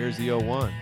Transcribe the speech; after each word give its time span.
Here's 0.00 0.16
the 0.16 0.24
0 0.24 0.40
1. 0.40 0.72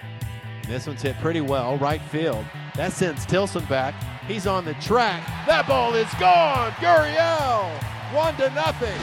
This 0.69 0.87
one's 0.87 1.03
hit 1.03 1.19
pretty 1.19 1.41
well, 1.41 1.77
right 1.79 2.01
field. 2.01 2.45
That 2.77 2.93
sends 2.93 3.27
Tilson 3.27 3.65
back. 3.65 3.93
He's 4.29 4.47
on 4.47 4.65
the 4.65 4.75
track. 4.75 5.27
That 5.45 5.67
ball 5.67 5.93
is 5.95 6.07
gone. 6.21 6.71
Gurriel, 6.79 7.69
one 8.15 8.37
to 8.37 8.49
nothing. 8.51 8.97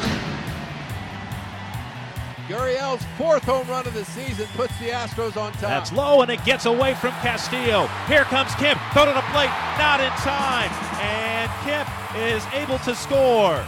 Gurriel's 2.47 3.03
fourth 3.17 3.43
home 3.43 3.67
run 3.67 3.85
of 3.85 3.93
the 3.93 4.05
season 4.05 4.47
puts 4.55 4.71
the 4.79 4.85
Astros 4.85 5.35
on 5.35 5.51
top. 5.51 5.61
That's 5.63 5.91
low, 5.91 6.21
and 6.21 6.31
it 6.31 6.41
gets 6.45 6.65
away 6.65 6.93
from 6.93 7.11
Castillo. 7.19 7.87
Here 8.07 8.23
comes 8.23 8.55
Kemp. 8.55 8.79
Throw 8.93 9.03
to 9.03 9.11
the 9.11 9.25
plate, 9.33 9.51
not 9.77 9.99
in 9.99 10.11
time. 10.23 10.71
And 11.01 11.51
Kemp 11.65 11.89
is 12.15 12.41
able 12.53 12.79
to 12.85 12.95
score. 12.95 13.61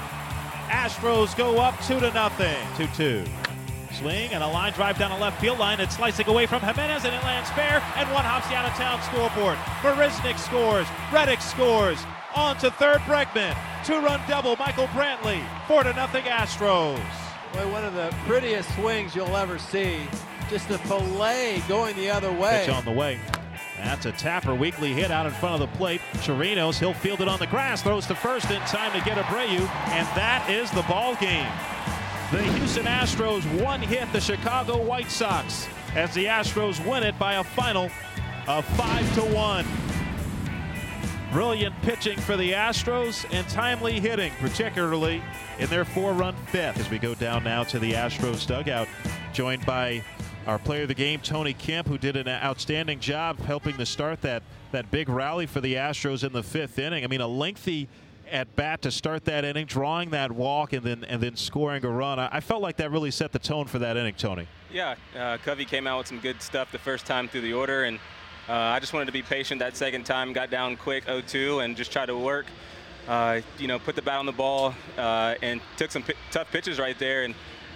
Astros 0.70 1.36
go 1.36 1.60
up 1.60 1.78
two 1.84 2.00
to 2.00 2.14
nothing. 2.14 2.56
Two 2.78 2.88
two. 2.96 3.26
Swing 3.98 4.32
and 4.32 4.44
a 4.44 4.48
line 4.48 4.74
drive 4.74 5.00
down 5.00 5.10
the 5.10 5.18
left 5.18 5.42
field 5.42 5.58
line. 5.58 5.80
It's 5.80 5.96
slicing 5.96 6.28
away 6.28 6.46
from 6.46 6.62
Jimenez, 6.62 7.04
and 7.04 7.16
it 7.16 7.24
lands 7.24 7.50
fair. 7.52 7.82
And 7.96 8.08
one 8.12 8.24
hops 8.24 8.48
the 8.48 8.56
out 8.56 8.70
of 8.70 8.74
town 8.78 9.02
scoreboard. 9.02 9.58
Marisnick 9.82 10.38
scores. 10.38 10.86
Reddick 11.12 11.42
scores. 11.42 12.00
On 12.36 12.56
to 12.58 12.70
third, 12.70 13.00
Bregman. 13.02 13.58
Two 13.84 14.00
run 14.00 14.22
double, 14.28 14.56
Michael 14.58 14.88
Brantley. 14.88 15.42
Four 15.68 15.84
to 15.84 15.94
nothing, 15.94 16.24
Astros. 16.26 17.02
Boy, 17.54 17.72
one 17.72 17.84
of 17.84 17.96
the 17.96 18.14
prettiest 18.28 18.74
swings 18.76 19.16
you'll 19.16 19.36
ever 19.36 19.58
see. 19.58 20.02
Just 20.50 20.70
a 20.70 20.78
fillet 20.78 21.64
going 21.68 21.96
the 21.96 22.10
other 22.10 22.32
way. 22.32 22.66
Pitch 22.66 22.76
on 22.76 22.86
the 22.86 22.92
way. 22.92 23.20
That's 23.78 24.06
a 24.06 24.12
tapper 24.12 24.54
weakly 24.54 24.94
hit 24.94 25.10
out 25.10 25.26
in 25.26 25.32
front 25.34 25.62
of 25.62 25.72
the 25.72 25.78
plate. 25.78 26.02
Chirinos, 26.18 26.78
he'll 26.78 26.94
field 26.94 27.22
it 27.22 27.28
on 27.28 27.40
the 27.40 27.48
grass, 27.48 27.82
throws 27.82 28.06
to 28.08 28.16
first 28.16 28.52
in 28.52 28.62
time 28.62 28.92
to 28.92 29.04
get 29.06 29.18
Abreu, 29.18 29.60
and 29.90 30.08
that 30.16 30.48
is 30.50 30.70
the 30.72 30.84
ball 30.84 31.16
game. 31.16 31.48
The 32.30 32.44
Houston 32.44 32.84
Astros 32.84 33.46
one 33.64 33.82
hit 33.82 34.12
the 34.12 34.20
Chicago 34.20 34.84
White 34.84 35.10
Sox 35.10 35.66
as 35.96 36.14
the 36.14 36.26
Astros 36.26 36.86
win 36.86 37.04
it 37.04 37.18
by 37.18 37.36
a 37.36 37.44
final 37.44 37.90
of 38.50 38.66
five 38.76 39.16
to 39.16 39.22
one. 39.34 39.66
Brilliant 41.32 41.74
pitching 41.84 42.20
for 42.20 42.36
the 42.36 42.52
Astros 42.52 43.26
and 43.32 43.48
timely 43.48 44.02
hitting, 44.02 44.34
particularly 44.42 45.24
in 45.58 45.70
their 45.70 45.86
four-run 45.86 46.36
fifth. 46.48 46.78
As 46.78 46.90
we 46.90 47.00
go 47.00 47.16
down 47.16 47.46
now 47.46 47.64
to 47.64 47.80
the 47.80 47.94
Astros 47.94 48.46
dugout, 48.46 48.90
joined 49.32 49.66
by 49.66 50.04
our 50.48 50.60
player 50.60 50.82
of 50.82 50.90
the 50.90 50.94
game, 50.94 51.22
Tony 51.22 51.54
Kemp, 51.54 51.88
who 51.88 51.98
did 51.98 52.18
an 52.18 52.28
outstanding 52.28 53.00
job 53.00 53.40
helping 53.40 53.78
to 53.78 53.86
start 53.86 54.20
that 54.24 54.44
that 54.74 54.92
big 54.92 55.08
rally 55.08 55.46
for 55.46 55.62
the 55.62 55.76
Astros 55.76 56.26
in 56.26 56.34
the 56.34 56.44
fifth 56.44 56.78
inning. 56.78 57.06
I 57.06 57.08
mean, 57.08 57.22
a 57.22 57.28
lengthy 57.28 57.88
at 58.32 58.56
bat 58.56 58.82
to 58.84 58.92
start 58.92 59.26
that 59.26 59.46
inning, 59.46 59.66
drawing 59.66 60.12
that 60.12 60.32
walk, 60.32 60.74
and 60.74 60.84
then 60.84 61.04
and 61.06 61.22
then 61.22 61.36
scoring 61.36 61.84
a 61.86 61.90
run. 61.90 62.20
I, 62.20 62.30
I 62.34 62.40
felt 62.40 62.62
like 62.62 62.78
that 62.78 62.92
really 62.92 63.12
set 63.12 63.32
the 63.32 63.40
tone 63.40 63.66
for 63.66 63.80
that 63.80 63.98
inning, 63.98 64.16
Tony. 64.16 64.48
Yeah, 64.72 64.96
uh, 65.18 65.38
Covey 65.44 65.66
came 65.66 65.88
out 65.88 66.00
with 66.00 66.08
some 66.08 66.20
good 66.20 66.42
stuff 66.42 66.72
the 66.72 66.80
first 66.80 67.06
time 67.06 67.28
through 67.28 67.42
the 67.42 67.54
order, 67.54 67.84
and 67.84 67.98
uh, 68.50 68.54
I 68.54 68.80
just 68.80 68.94
wanted 68.94 69.06
to 69.06 69.12
be 69.12 69.22
patient 69.22 69.60
that 69.60 69.76
second 69.76 70.06
time. 70.06 70.34
Got 70.34 70.50
down 70.50 70.76
quick 70.78 71.06
0-2 71.06 71.64
and 71.64 71.76
just 71.76 71.92
tried 71.92 72.08
to 72.08 72.18
work. 72.18 72.46
Uh, 73.08 73.42
you 73.58 73.68
know, 73.68 73.80
put 73.80 73.96
the 73.96 74.02
bat 74.02 74.20
on 74.20 74.26
the 74.26 74.34
ball 74.34 74.74
uh, 74.98 75.36
and 75.42 75.62
took 75.78 75.92
some 75.92 76.04
p- 76.04 76.14
tough 76.32 76.52
pitches 76.52 76.78
right 76.80 76.98
there, 77.00 77.24
and 77.24 77.34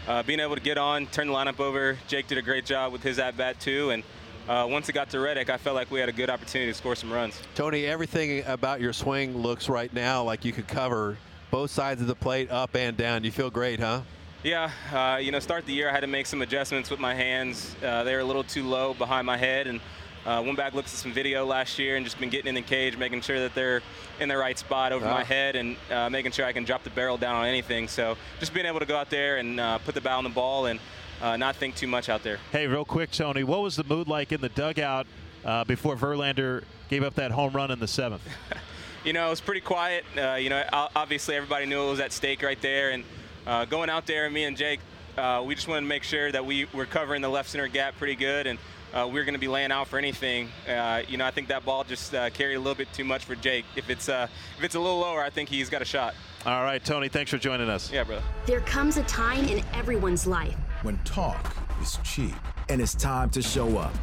uh, 0.07 0.23
being 0.23 0.39
able 0.39 0.55
to 0.55 0.61
get 0.61 0.77
on, 0.77 1.07
turn 1.07 1.27
the 1.27 1.33
lineup 1.33 1.59
over. 1.59 1.97
Jake 2.07 2.27
did 2.27 2.37
a 2.37 2.41
great 2.41 2.65
job 2.65 2.91
with 2.91 3.01
his 3.01 3.19
at 3.19 3.37
bat 3.37 3.59
too, 3.59 3.91
and 3.91 4.03
uh, 4.47 4.67
once 4.69 4.89
it 4.89 4.93
got 4.93 5.09
to 5.11 5.19
Reddick, 5.19 5.49
I 5.49 5.57
felt 5.57 5.75
like 5.75 5.91
we 5.91 5.99
had 5.99 6.09
a 6.09 6.13
good 6.13 6.29
opportunity 6.29 6.71
to 6.71 6.77
score 6.77 6.95
some 6.95 7.11
runs. 7.11 7.39
Tony, 7.55 7.85
everything 7.85 8.43
about 8.45 8.81
your 8.81 8.93
swing 8.93 9.37
looks 9.37 9.69
right 9.69 9.93
now 9.93 10.23
like 10.23 10.45
you 10.45 10.51
could 10.51 10.67
cover 10.67 11.17
both 11.51 11.69
sides 11.69 12.01
of 12.01 12.07
the 12.07 12.15
plate, 12.15 12.49
up 12.49 12.75
and 12.75 12.95
down. 12.95 13.23
You 13.23 13.31
feel 13.31 13.49
great, 13.49 13.79
huh? 13.79 14.01
Yeah, 14.43 14.71
uh, 14.91 15.17
you 15.17 15.31
know, 15.31 15.39
start 15.39 15.65
the 15.65 15.73
year 15.73 15.89
I 15.89 15.91
had 15.91 15.99
to 15.99 16.07
make 16.07 16.25
some 16.25 16.41
adjustments 16.41 16.89
with 16.89 16.99
my 16.99 17.13
hands. 17.13 17.75
Uh, 17.83 18.03
they 18.03 18.15
were 18.15 18.21
a 18.21 18.25
little 18.25 18.43
too 18.43 18.63
low 18.63 18.93
behind 18.95 19.27
my 19.27 19.37
head, 19.37 19.67
and 19.67 19.79
uh, 20.25 20.41
went 20.43 20.57
back, 20.57 20.73
looked 20.73 20.87
at 20.87 20.93
some 20.93 21.11
video 21.11 21.45
last 21.45 21.77
year, 21.77 21.95
and 21.95 22.05
just 22.05 22.19
been 22.19 22.29
getting 22.29 22.47
in 22.47 22.55
the 22.55 22.61
cage, 22.61 22.97
making 22.97 23.21
sure 23.21 23.39
that 23.39 23.53
they're 23.53 23.81
in 24.19 24.29
the 24.29 24.37
right 24.37 24.57
spot 24.57 24.93
over 24.93 25.05
my 25.05 25.23
head, 25.23 25.55
and 25.55 25.75
uh, 25.91 26.09
making 26.09 26.31
sure 26.31 26.45
I 26.45 26.53
can 26.53 26.63
drop 26.63 26.83
the 26.83 26.89
barrel 26.91 27.17
down 27.17 27.35
on 27.35 27.45
anything. 27.45 27.87
So 27.87 28.17
just 28.39 28.53
being 28.53 28.65
able 28.65 28.79
to 28.79 28.85
go 28.85 28.97
out 28.97 29.09
there 29.09 29.37
and 29.37 29.59
uh, 29.59 29.77
put 29.79 29.93
the 29.93 30.01
bat 30.01 30.13
on 30.13 30.23
the 30.23 30.29
ball 30.29 30.67
and 30.67 30.79
uh, 31.21 31.37
not 31.37 31.55
think 31.55 31.75
too 31.75 31.87
much 31.87 32.09
out 32.09 32.23
there. 32.23 32.39
Hey, 32.51 32.67
real 32.67 32.85
quick, 32.85 33.11
Tony, 33.11 33.43
what 33.43 33.61
was 33.61 33.75
the 33.75 33.83
mood 33.83 34.07
like 34.07 34.31
in 34.31 34.41
the 34.41 34.49
dugout 34.49 35.07
uh, 35.45 35.63
before 35.63 35.95
Verlander 35.95 36.63
gave 36.89 37.03
up 37.03 37.15
that 37.15 37.31
home 37.31 37.53
run 37.53 37.71
in 37.71 37.79
the 37.79 37.87
seventh? 37.87 38.21
you 39.03 39.13
know, 39.13 39.27
it 39.27 39.29
was 39.29 39.41
pretty 39.41 39.61
quiet. 39.61 40.03
Uh, 40.17 40.33
you 40.33 40.49
know, 40.49 40.63
obviously 40.71 41.35
everybody 41.35 41.65
knew 41.65 41.81
it 41.81 41.89
was 41.89 41.99
at 41.99 42.11
stake 42.11 42.41
right 42.41 42.61
there, 42.61 42.91
and 42.91 43.03
uh, 43.45 43.65
going 43.65 43.89
out 43.89 44.05
there, 44.05 44.29
me 44.29 44.43
and 44.43 44.57
Jake, 44.57 44.79
uh, 45.17 45.43
we 45.45 45.55
just 45.55 45.67
wanted 45.67 45.81
to 45.81 45.87
make 45.87 46.03
sure 46.03 46.31
that 46.31 46.45
we 46.45 46.65
were 46.73 46.85
covering 46.85 47.21
the 47.21 47.29
left 47.29 47.49
center 47.49 47.67
gap 47.67 47.97
pretty 47.97 48.15
good, 48.15 48.47
and 48.47 48.59
uh, 48.93 49.07
we 49.11 49.19
are 49.19 49.23
going 49.23 49.33
to 49.33 49.39
be 49.39 49.47
laying 49.47 49.71
out 49.71 49.87
for 49.87 49.97
anything. 49.97 50.49
Uh, 50.67 51.01
you 51.07 51.17
know, 51.17 51.25
I 51.25 51.31
think 51.31 51.47
that 51.47 51.65
ball 51.65 51.83
just 51.83 52.13
uh, 52.13 52.29
carried 52.29 52.55
a 52.55 52.59
little 52.59 52.75
bit 52.75 52.91
too 52.93 53.05
much 53.05 53.25
for 53.25 53.35
Jake. 53.35 53.65
If 53.75 53.89
it's 53.89 54.09
uh, 54.09 54.27
if 54.57 54.63
it's 54.63 54.75
a 54.75 54.79
little 54.79 54.99
lower, 54.99 55.23
I 55.23 55.29
think 55.29 55.49
he's 55.49 55.69
got 55.69 55.81
a 55.81 55.85
shot. 55.85 56.13
All 56.45 56.63
right, 56.63 56.83
Tony, 56.83 57.07
thanks 57.07 57.31
for 57.31 57.37
joining 57.37 57.69
us. 57.69 57.91
Yeah, 57.91 58.03
brother. 58.03 58.23
There 58.45 58.61
comes 58.61 58.97
a 58.97 59.03
time 59.03 59.45
in 59.45 59.63
everyone's 59.73 60.25
life 60.25 60.55
when 60.83 60.97
talk 60.99 61.55
is 61.81 61.99
cheap 62.03 62.33
and 62.69 62.81
it's 62.81 62.95
time 62.95 63.29
to 63.31 63.41
show 63.41 63.77
up. 63.77 63.93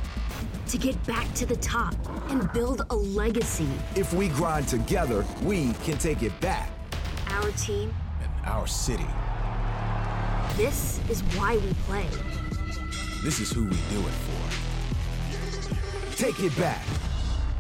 To 0.69 0.79
get 0.79 1.03
back 1.07 1.33
to 1.35 1.47
the 1.47 1.57
top 1.57 1.95
and 2.31 2.53
build 2.53 2.83
a 2.91 2.95
legacy. 2.95 3.69
If 3.97 4.13
we 4.13 4.29
grind 4.29 4.69
together, 4.69 5.25
we 5.43 5.73
can 5.85 5.99
take 5.99 6.23
it 6.23 6.39
back. 6.41 6.71
Our 7.31 7.51
team 7.53 7.95
and 8.23 8.31
our 8.45 8.67
city. 8.67 9.07
This 10.57 11.01
is 11.09 11.23
why 11.37 11.57
we 11.57 11.73
play. 11.87 12.07
This 13.23 13.41
is 13.41 13.51
who 13.51 13.65
we 13.65 13.77
do 13.91 14.01
it 14.01 14.15
for. 14.27 14.39
Take 16.17 16.41
it 16.41 16.57
back. 16.57 16.85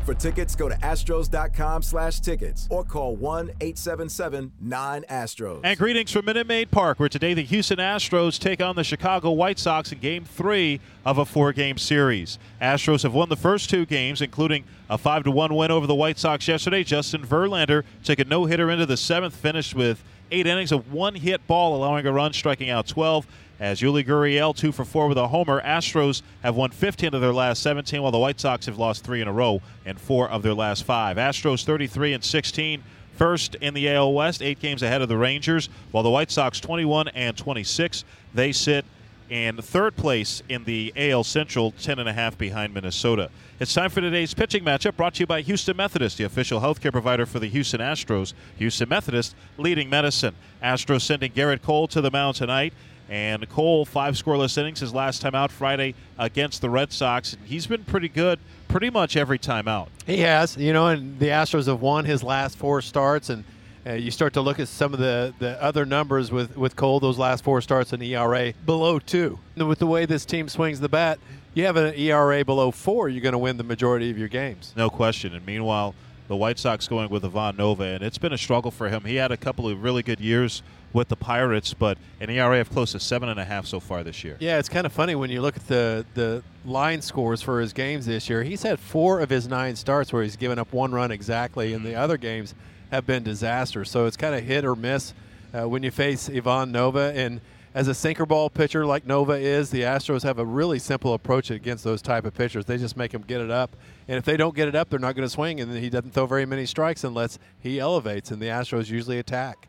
For 0.08 0.14
tickets, 0.14 0.56
go 0.56 0.70
to 0.70 0.74
astros.com 0.76 1.82
slash 1.82 2.20
tickets 2.20 2.66
or 2.70 2.82
call 2.82 3.18
1-877-9-ASTROS. 3.18 5.60
And 5.62 5.78
greetings 5.78 6.12
from 6.12 6.24
Minute 6.24 6.46
Maid 6.46 6.70
Park, 6.70 6.98
where 6.98 7.10
today 7.10 7.34
the 7.34 7.42
Houston 7.42 7.76
Astros 7.76 8.38
take 8.38 8.62
on 8.62 8.74
the 8.74 8.84
Chicago 8.84 9.32
White 9.32 9.58
Sox 9.58 9.92
in 9.92 9.98
Game 9.98 10.24
3 10.24 10.80
of 11.04 11.18
a 11.18 11.26
four-game 11.26 11.76
series. 11.76 12.38
Astros 12.62 13.02
have 13.02 13.12
won 13.12 13.28
the 13.28 13.36
first 13.36 13.68
two 13.68 13.84
games, 13.84 14.22
including 14.22 14.64
a 14.88 14.96
5-1 14.96 15.54
win 15.54 15.70
over 15.70 15.86
the 15.86 15.94
White 15.94 16.18
Sox 16.18 16.48
yesterday. 16.48 16.82
Justin 16.82 17.26
Verlander 17.26 17.84
took 18.02 18.18
a 18.18 18.24
no-hitter 18.24 18.70
into 18.70 18.86
the 18.86 18.96
seventh, 18.96 19.36
finished 19.36 19.74
with 19.74 20.02
eight 20.30 20.46
innings 20.46 20.72
of 20.72 20.90
one-hit 20.90 21.46
ball, 21.46 21.76
allowing 21.76 22.06
a 22.06 22.12
run, 22.12 22.32
striking 22.32 22.70
out 22.70 22.86
12 22.86 23.26
as 23.60 23.80
Yuli 23.80 24.06
Gurriel, 24.06 24.54
two 24.54 24.72
for 24.72 24.84
four 24.84 25.08
with 25.08 25.18
a 25.18 25.28
homer. 25.28 25.60
Astros 25.62 26.22
have 26.42 26.54
won 26.54 26.70
15 26.70 27.14
of 27.14 27.20
their 27.20 27.32
last 27.32 27.62
17, 27.62 28.00
while 28.02 28.12
the 28.12 28.18
White 28.18 28.40
Sox 28.40 28.66
have 28.66 28.78
lost 28.78 29.04
three 29.04 29.20
in 29.20 29.28
a 29.28 29.32
row 29.32 29.60
and 29.84 30.00
four 30.00 30.28
of 30.28 30.42
their 30.42 30.54
last 30.54 30.84
five. 30.84 31.16
Astros 31.16 31.64
33 31.64 32.14
and 32.14 32.24
16, 32.24 32.82
first 33.14 33.56
in 33.56 33.74
the 33.74 33.88
AL 33.90 34.12
West, 34.12 34.42
eight 34.42 34.60
games 34.60 34.82
ahead 34.82 35.02
of 35.02 35.08
the 35.08 35.16
Rangers, 35.16 35.68
while 35.90 36.02
the 36.02 36.10
White 36.10 36.30
Sox 36.30 36.60
21 36.60 37.08
and 37.08 37.36
26. 37.36 38.04
They 38.32 38.52
sit 38.52 38.84
in 39.28 39.56
third 39.56 39.96
place 39.96 40.42
in 40.48 40.64
the 40.64 40.92
AL 40.96 41.24
Central, 41.24 41.72
10 41.72 41.98
and 41.98 42.08
a 42.08 42.12
half 42.12 42.38
behind 42.38 42.72
Minnesota. 42.72 43.30
It's 43.60 43.74
time 43.74 43.90
for 43.90 44.00
today's 44.00 44.32
pitching 44.34 44.64
matchup 44.64 44.96
brought 44.96 45.14
to 45.14 45.20
you 45.20 45.26
by 45.26 45.42
Houston 45.42 45.76
Methodist, 45.76 46.16
the 46.16 46.24
official 46.24 46.60
healthcare 46.60 46.92
provider 46.92 47.26
for 47.26 47.38
the 47.38 47.48
Houston 47.48 47.80
Astros. 47.80 48.32
Houston 48.56 48.88
Methodist 48.88 49.34
leading 49.58 49.90
medicine. 49.90 50.34
Astros 50.62 51.02
sending 51.02 51.32
Gerrit 51.32 51.62
Cole 51.62 51.88
to 51.88 52.00
the 52.00 52.10
mound 52.10 52.36
tonight. 52.36 52.72
And 53.08 53.48
Cole, 53.48 53.84
five 53.84 54.14
scoreless 54.14 54.58
innings 54.58 54.80
his 54.80 54.92
last 54.92 55.22
time 55.22 55.34
out 55.34 55.50
Friday 55.50 55.94
against 56.18 56.60
the 56.60 56.68
Red 56.68 56.92
Sox. 56.92 57.32
And 57.32 57.46
he's 57.46 57.66
been 57.66 57.84
pretty 57.84 58.08
good 58.08 58.38
pretty 58.68 58.90
much 58.90 59.16
every 59.16 59.38
time 59.38 59.66
out. 59.66 59.88
He 60.06 60.18
has, 60.18 60.56
you 60.56 60.72
know, 60.72 60.88
and 60.88 61.18
the 61.18 61.28
Astros 61.28 61.66
have 61.66 61.80
won 61.80 62.04
his 62.04 62.22
last 62.22 62.58
four 62.58 62.82
starts. 62.82 63.30
And 63.30 63.44
uh, 63.86 63.92
you 63.92 64.10
start 64.10 64.34
to 64.34 64.42
look 64.42 64.60
at 64.60 64.68
some 64.68 64.92
of 64.92 64.98
the, 64.98 65.32
the 65.38 65.62
other 65.62 65.86
numbers 65.86 66.30
with, 66.30 66.56
with 66.56 66.76
Cole, 66.76 67.00
those 67.00 67.18
last 67.18 67.42
four 67.44 67.62
starts 67.62 67.94
in 67.94 68.02
ERA 68.02 68.52
below 68.66 68.98
two. 68.98 69.38
And 69.56 69.68
with 69.68 69.78
the 69.78 69.86
way 69.86 70.04
this 70.04 70.26
team 70.26 70.48
swings 70.48 70.80
the 70.80 70.88
bat, 70.90 71.18
you 71.54 71.64
have 71.64 71.76
an 71.76 71.94
ERA 71.94 72.44
below 72.44 72.70
four, 72.70 73.08
you're 73.08 73.22
going 73.22 73.32
to 73.32 73.38
win 73.38 73.56
the 73.56 73.64
majority 73.64 74.10
of 74.10 74.18
your 74.18 74.28
games. 74.28 74.74
No 74.76 74.90
question. 74.90 75.34
And 75.34 75.46
meanwhile, 75.46 75.94
the 76.28 76.36
White 76.36 76.58
Sox 76.58 76.86
going 76.86 77.08
with 77.08 77.24
Ivan 77.24 77.56
Nova, 77.56 77.84
and 77.84 78.02
it's 78.02 78.18
been 78.18 78.34
a 78.34 78.38
struggle 78.38 78.70
for 78.70 78.90
him. 78.90 79.04
He 79.04 79.16
had 79.16 79.32
a 79.32 79.36
couple 79.36 79.66
of 79.66 79.82
really 79.82 80.02
good 80.02 80.20
years 80.20 80.62
with 80.92 81.08
the 81.08 81.16
Pirates, 81.16 81.74
but 81.74 81.98
an 82.20 82.30
ERA 82.30 82.60
of 82.60 82.70
close 82.70 82.92
to 82.92 83.00
seven 83.00 83.28
and 83.28 83.38
a 83.38 83.44
half 83.44 83.66
so 83.66 83.80
far 83.80 84.02
this 84.02 84.24
year. 84.24 84.36
Yeah, 84.40 84.58
it's 84.58 84.68
kind 84.68 84.86
of 84.86 84.92
funny 84.92 85.14
when 85.14 85.30
you 85.30 85.40
look 85.40 85.56
at 85.56 85.66
the 85.66 86.04
the 86.14 86.42
line 86.64 87.02
scores 87.02 87.42
for 87.42 87.60
his 87.60 87.72
games 87.72 88.06
this 88.06 88.28
year. 88.28 88.42
He's 88.42 88.62
had 88.62 88.78
four 88.78 89.20
of 89.20 89.30
his 89.30 89.48
nine 89.48 89.76
starts 89.76 90.12
where 90.12 90.22
he's 90.22 90.36
given 90.36 90.58
up 90.58 90.72
one 90.72 90.92
run 90.92 91.10
exactly, 91.10 91.72
and 91.72 91.84
the 91.84 91.94
other 91.94 92.16
games 92.16 92.54
have 92.90 93.06
been 93.06 93.22
disasters. 93.22 93.90
So 93.90 94.06
it's 94.06 94.16
kind 94.16 94.34
of 94.34 94.44
hit 94.44 94.64
or 94.64 94.74
miss 94.74 95.14
uh, 95.52 95.68
when 95.68 95.82
you 95.82 95.90
face 95.90 96.28
Ivan 96.28 96.72
Nova. 96.72 97.12
And 97.14 97.40
as 97.74 97.86
a 97.86 97.94
sinker 97.94 98.26
ball 98.26 98.50
pitcher 98.50 98.86
like 98.86 99.06
Nova 99.06 99.34
is, 99.34 99.70
the 99.70 99.82
Astros 99.82 100.22
have 100.22 100.38
a 100.38 100.44
really 100.44 100.78
simple 100.78 101.14
approach 101.14 101.50
against 101.50 101.84
those 101.84 102.02
type 102.02 102.24
of 102.24 102.34
pitchers. 102.34 102.64
They 102.64 102.78
just 102.78 102.96
make 102.96 103.12
them 103.12 103.22
get 103.22 103.40
it 103.40 103.50
up, 103.50 103.76
and 104.08 104.16
if 104.16 104.24
they 104.24 104.36
don't 104.36 104.54
get 104.54 104.68
it 104.68 104.74
up, 104.74 104.88
they're 104.88 104.98
not 104.98 105.14
going 105.14 105.26
to 105.26 105.32
swing. 105.32 105.60
And 105.60 105.76
he 105.76 105.90
doesn't 105.90 106.12
throw 106.12 106.26
very 106.26 106.46
many 106.46 106.66
strikes 106.66 107.04
unless 107.04 107.38
he 107.60 107.78
elevates, 107.78 108.30
and 108.30 108.40
the 108.40 108.46
Astros 108.46 108.88
usually 108.88 109.18
attack. 109.18 109.68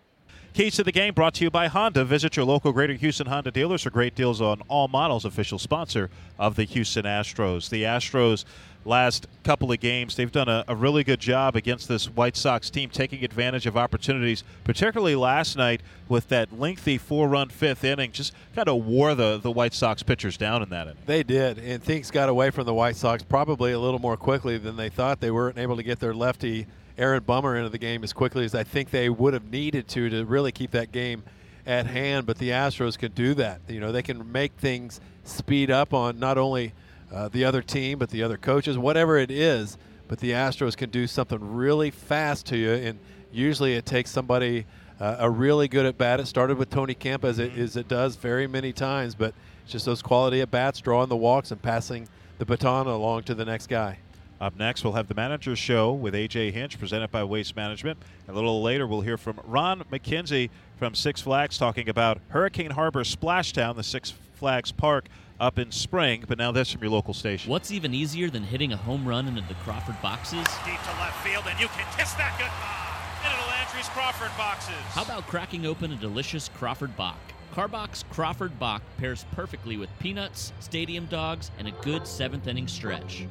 Keys 0.53 0.75
to 0.75 0.83
the 0.83 0.91
game 0.91 1.13
brought 1.13 1.35
to 1.35 1.43
you 1.43 1.51
by 1.51 1.67
Honda. 1.67 2.03
Visit 2.03 2.35
your 2.35 2.45
local 2.45 2.71
Greater 2.71 2.93
Houston 2.93 3.27
Honda 3.27 3.51
dealers 3.51 3.83
for 3.83 3.91
great 3.91 4.15
deals 4.15 4.41
on 4.41 4.61
all 4.67 4.87
models. 4.87 5.23
Official 5.23 5.59
sponsor 5.59 6.09
of 6.39 6.55
the 6.55 6.63
Houston 6.63 7.05
Astros. 7.05 7.69
The 7.69 7.83
Astros 7.83 8.45
last 8.85 9.27
couple 9.43 9.71
of 9.71 9.79
games, 9.79 10.15
they've 10.15 10.31
done 10.31 10.47
a, 10.47 10.63
a, 10.67 10.75
really 10.75 11.03
good 11.03 11.19
job 11.19 11.55
against 11.55 11.87
this 11.87 12.09
White 12.09 12.35
Sox 12.35 12.69
team, 12.69 12.89
taking 12.89 13.23
advantage 13.23 13.65
of 13.67 13.77
opportunities, 13.77 14.43
particularly 14.63 15.15
last 15.15 15.57
night 15.57 15.81
with 16.07 16.29
that 16.29 16.57
lengthy 16.57 16.97
four 16.97 17.27
run 17.27 17.49
fifth 17.49 17.83
inning, 17.83 18.11
just 18.11 18.33
kind 18.55 18.67
of 18.67 18.85
wore 18.85 19.15
the, 19.15 19.37
the 19.37 19.51
White 19.51 19.73
Sox 19.73 20.01
pitchers 20.01 20.37
down 20.37 20.63
in 20.63 20.69
that 20.69 20.87
inning. 20.87 20.99
They 21.05 21.23
did, 21.23 21.59
and 21.59 21.83
things 21.83 22.09
got 22.09 22.29
away 22.29 22.49
from 22.49 22.65
the 22.65 22.73
White 22.73 22.95
Sox 22.95 23.21
probably 23.21 23.73
a 23.73 23.79
little 23.79 23.99
more 23.99 24.17
quickly 24.17 24.57
than 24.57 24.77
they 24.77 24.89
thought. 24.89 25.19
They 25.19 25.31
weren't 25.31 25.57
able 25.57 25.75
to 25.75 25.83
get 25.83 25.99
their 25.99 26.13
lefty 26.13 26.65
Aaron 26.99 27.23
Bummer 27.23 27.55
into 27.55 27.69
the 27.69 27.77
game 27.77 28.03
as 28.03 28.13
quickly 28.13 28.45
as 28.45 28.53
I 28.53 28.63
think 28.63 28.91
they 28.91 29.09
would 29.09 29.33
have 29.33 29.45
needed 29.45 29.87
to 29.89 30.09
to 30.09 30.25
really 30.25 30.51
keep 30.51 30.71
that 30.71 30.91
game 30.91 31.23
at 31.65 31.87
hand. 31.87 32.25
But 32.25 32.37
the 32.37 32.49
Astros 32.49 32.97
can 32.97 33.13
do 33.13 33.33
that. 33.35 33.61
You 33.67 33.79
know, 33.79 33.91
they 33.91 34.03
can 34.03 34.31
make 34.31 34.53
things 34.53 34.99
speed 35.23 35.71
up 35.71 35.93
on 35.93 36.19
not 36.19 36.37
only– 36.37 36.73
uh, 37.11 37.27
the 37.29 37.45
other 37.45 37.61
team, 37.61 37.97
but 37.97 38.09
the 38.09 38.23
other 38.23 38.37
coaches, 38.37 38.77
whatever 38.77 39.17
it 39.17 39.31
is. 39.31 39.77
But 40.07 40.19
the 40.19 40.31
Astros 40.31 40.75
can 40.75 40.89
do 40.89 41.07
something 41.07 41.55
really 41.55 41.91
fast 41.91 42.47
to 42.47 42.57
you, 42.57 42.71
and 42.71 42.99
usually 43.31 43.75
it 43.75 43.85
takes 43.85 44.09
somebody 44.09 44.65
uh, 44.99 45.17
a 45.19 45.29
really 45.29 45.67
good 45.67 45.85
at 45.85 45.97
bat. 45.97 46.19
It 46.19 46.25
started 46.25 46.57
with 46.57 46.69
Tony 46.69 46.95
Kemp 46.95 47.23
as 47.23 47.39
it, 47.39 47.55
as 47.57 47.75
it 47.77 47.87
does 47.87 48.15
very 48.15 48.47
many 48.47 48.73
times, 48.73 49.13
but 49.13 49.33
it's 49.63 49.71
just 49.71 49.85
those 49.85 50.01
quality 50.01 50.41
at 50.41 50.49
bats, 50.49 50.81
drawing 50.81 51.09
the 51.09 51.17
walks, 51.17 51.51
and 51.51 51.61
passing 51.61 52.07
the 52.39 52.45
baton 52.45 52.87
along 52.87 53.23
to 53.23 53.35
the 53.35 53.45
next 53.45 53.67
guy. 53.67 53.99
Up 54.41 54.55
next, 54.55 54.85
we'll 54.85 54.93
have 54.93 55.09
the 55.09 55.15
manager's 55.15 55.59
show 55.59 55.91
with 55.91 56.13
AJ 56.13 56.53
Hinch, 56.53 56.79
presented 56.79 57.11
by 57.11 57.25
Waste 57.25 57.57
Management. 57.57 57.99
A 58.27 58.31
little 58.31 58.63
later, 58.63 58.87
we'll 58.87 59.01
hear 59.01 59.17
from 59.17 59.39
Ron 59.43 59.83
McKenzie 59.91 60.49
from 60.77 60.95
Six 60.95 61.19
Flags 61.19 61.57
talking 61.57 61.89
about 61.89 62.19
Hurricane 62.29 62.71
Harbor 62.71 63.03
Splashtown, 63.03 63.75
the 63.75 63.83
Six 63.83 64.13
Flags 64.35 64.71
Park 64.71 65.07
up 65.41 65.59
in 65.59 65.71
spring, 65.71 66.23
but 66.25 66.37
now 66.37 66.53
this 66.53 66.71
from 66.71 66.81
your 66.81 66.91
local 66.91 67.13
station. 67.13 67.51
What's 67.51 67.71
even 67.71 67.93
easier 67.93 68.29
than 68.29 68.43
hitting 68.43 68.71
a 68.71 68.77
home 68.77 69.05
run 69.05 69.27
into 69.27 69.41
the 69.49 69.55
Crawford 69.55 70.01
boxes? 70.01 70.45
Deep 70.65 70.81
to 70.83 70.91
left 70.99 71.21
field, 71.25 71.43
and 71.49 71.59
you 71.59 71.67
can 71.67 71.85
kiss 71.97 72.13
that 72.13 72.37
goodbye 72.39 73.29
into 73.29 73.43
the 73.43 73.49
Landry's 73.49 73.89
Crawford 73.89 74.31
boxes. 74.37 74.75
How 74.93 75.03
about 75.03 75.27
cracking 75.27 75.65
open 75.65 75.91
a 75.91 75.95
delicious 75.97 76.49
Crawford 76.49 76.95
Bock? 76.95 77.17
Karbach 77.53 78.03
Crawford 78.09 78.57
Bock 78.57 78.81
pairs 78.97 79.25
perfectly 79.33 79.75
with 79.75 79.89
peanuts, 79.99 80.53
stadium 80.59 81.07
dogs, 81.07 81.51
and 81.57 81.67
a 81.67 81.71
good 81.71 82.07
seventh 82.07 82.47
inning 82.47 82.67
stretch. 82.67 83.25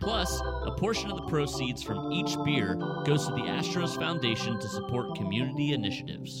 Plus, 0.00 0.40
a 0.64 0.70
portion 0.72 1.10
of 1.10 1.16
the 1.16 1.26
proceeds 1.26 1.82
from 1.82 2.12
each 2.12 2.36
beer 2.44 2.74
goes 3.04 3.26
to 3.26 3.32
the 3.32 3.42
Astros 3.42 3.96
Foundation 3.96 4.58
to 4.60 4.68
support 4.68 5.16
community 5.16 5.72
initiatives. 5.72 6.40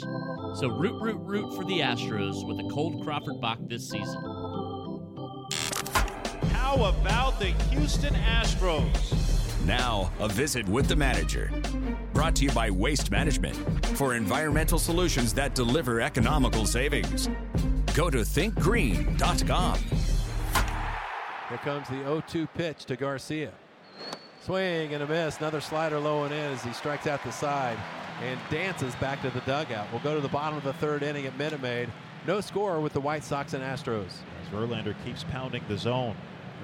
So 0.54 0.68
root, 0.68 1.00
root, 1.00 1.18
root 1.20 1.54
for 1.56 1.64
the 1.64 1.80
Astros 1.80 2.46
with 2.46 2.58
a 2.60 2.68
cold 2.72 3.02
Crawford 3.04 3.40
Bock 3.40 3.58
this 3.62 3.88
season. 3.88 4.22
How 6.52 6.84
about 6.84 7.38
the 7.38 7.54
Houston 7.70 8.14
Astros? 8.14 9.26
Now, 9.66 10.12
a 10.20 10.28
visit 10.28 10.68
with 10.68 10.86
the 10.86 10.94
manager. 10.94 11.50
Brought 12.12 12.36
to 12.36 12.44
you 12.44 12.52
by 12.52 12.70
Waste 12.70 13.10
Management 13.10 13.56
for 13.96 14.14
environmental 14.14 14.78
solutions 14.78 15.34
that 15.34 15.54
deliver 15.54 16.00
economical 16.00 16.66
savings. 16.66 17.28
Go 17.94 18.10
to 18.10 18.18
thinkgreen.com. 18.18 19.78
Here 21.48 21.58
comes 21.58 21.88
the 21.88 21.96
0 21.96 22.22
2 22.26 22.46
pitch 22.48 22.86
to 22.86 22.96
Garcia. 22.96 23.52
Swing 24.44 24.94
and 24.94 25.02
a 25.02 25.06
miss. 25.06 25.38
Another 25.38 25.60
slider 25.60 25.98
low 25.98 26.24
and 26.24 26.32
in 26.32 26.52
as 26.52 26.62
he 26.62 26.72
strikes 26.72 27.06
out 27.06 27.22
the 27.22 27.30
side 27.30 27.78
and 28.22 28.38
dances 28.50 28.94
back 28.96 29.22
to 29.22 29.30
the 29.30 29.40
dugout. 29.40 29.86
We'll 29.92 30.00
go 30.00 30.14
to 30.14 30.20
the 30.20 30.28
bottom 30.28 30.56
of 30.56 30.64
the 30.64 30.72
third 30.74 31.02
inning 31.02 31.26
at 31.26 31.36
Minute 31.36 31.62
Maid. 31.62 31.88
No 32.26 32.40
score 32.40 32.80
with 32.80 32.92
the 32.92 33.00
White 33.00 33.22
Sox 33.22 33.54
and 33.54 33.62
Astros. 33.62 34.06
As 34.06 34.48
Verlander 34.52 34.94
keeps 35.04 35.24
pounding 35.24 35.62
the 35.68 35.78
zone. 35.78 36.16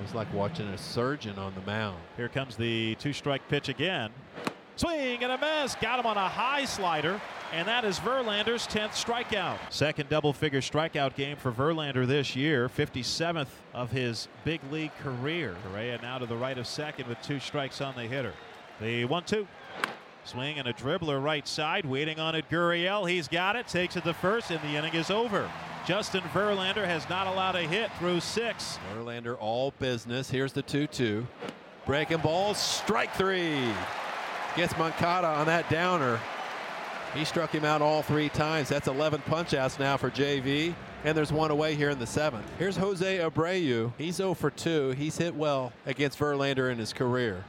It's 0.03 0.15
like 0.15 0.33
watching 0.33 0.67
a 0.69 0.79
surgeon 0.79 1.39
on 1.39 1.55
the 1.55 1.61
mound. 1.61 2.01
Here 2.17 2.29
comes 2.29 2.57
the 2.57 2.97
two 2.97 3.13
strike 3.13 3.47
pitch 3.49 3.69
again. 3.69 4.11
Swing 4.75 5.23
and 5.23 5.33
a 5.33 5.39
miss. 5.39 5.77
Got 5.77 6.01
him 6.01 6.07
on 6.07 6.17
a 6.17 6.29
high 6.29 6.65
slider. 6.65 7.21
And 7.53 7.69
that 7.69 7.85
is 7.85 7.99
Verlander's 7.99 8.67
10th 8.67 8.93
strikeout. 8.93 9.59
Second 9.71 10.09
double 10.09 10.33
figure 10.33 10.63
strikeout 10.63 11.15
game 11.15 11.37
for 11.37 11.53
Verlander 11.53 12.07
this 12.07 12.35
year. 12.35 12.67
57th 12.71 13.49
of 13.75 13.91
his 13.91 14.27
big 14.43 14.61
league 14.71 14.93
career. 15.03 15.55
Correa 15.63 15.99
now 16.01 16.17
to 16.17 16.25
the 16.25 16.35
right 16.35 16.57
of 16.57 16.67
second 16.67 17.09
with 17.09 17.21
two 17.21 17.39
strikes 17.39 17.83
on 17.83 17.95
the 17.95 18.05
hitter. 18.05 18.33
The 18.81 19.05
1 19.05 19.25
2. 19.25 19.47
Swing 20.25 20.59
and 20.59 20.67
a 20.67 20.73
dribbler 20.73 21.23
right 21.23 21.47
side. 21.47 21.85
Waiting 21.85 22.19
on 22.19 22.35
it, 22.35 22.49
Gurriel. 22.49 23.11
He's 23.11 23.29
got 23.29 23.55
it. 23.55 23.67
Takes 23.67 23.97
it 23.97 24.05
to 24.05 24.15
first, 24.15 24.51
and 24.51 24.61
the 24.63 24.79
inning 24.79 24.95
is 24.95 25.11
over. 25.11 25.51
Justin 25.85 26.23
Verlander 26.33 26.87
has 26.87 27.07
not 27.11 27.27
allowed 27.27 27.57
a 27.57 27.63
hit 27.63 27.93
through 27.99 28.21
six. 28.21 28.79
Verlander 28.95 29.37
all 29.39 29.73
business. 29.79 30.31
Here's 30.31 30.55
the 30.55 30.63
2 30.63 30.87
2. 30.87 31.27
Breaking 31.85 32.19
ball, 32.19 32.55
strike 32.55 33.13
three. 33.15 33.69
Gets 34.57 34.79
Moncada 34.79 35.27
on 35.27 35.47
that 35.47 35.69
downer. 35.69 36.19
He 37.15 37.25
struck 37.27 37.51
him 37.51 37.65
out 37.65 37.83
all 37.83 38.03
three 38.03 38.31
times. 38.31 38.69
That's 38.69 38.89
11 38.89 39.23
punchouts 39.27 39.79
now 39.79 39.97
for 39.97 40.11
JV. 40.11 40.75
And 41.05 41.17
there's 41.17 41.33
one 41.33 41.51
away 41.51 41.75
here 41.75 41.91
in 41.91 41.99
the 41.99 42.07
seventh. 42.07 42.47
Here's 42.59 42.77
Jose 42.77 43.19
Abreu. 43.19 43.93
He's 43.99 44.17
0 44.17 44.35
for 44.35 44.51
2. 44.51 44.91
He's 44.91 45.19
hit 45.19 45.35
well 45.35 45.73
against 45.85 46.19
Verlander 46.19 46.71
in 46.71 46.79
his 46.79 46.93
career. 46.93 47.45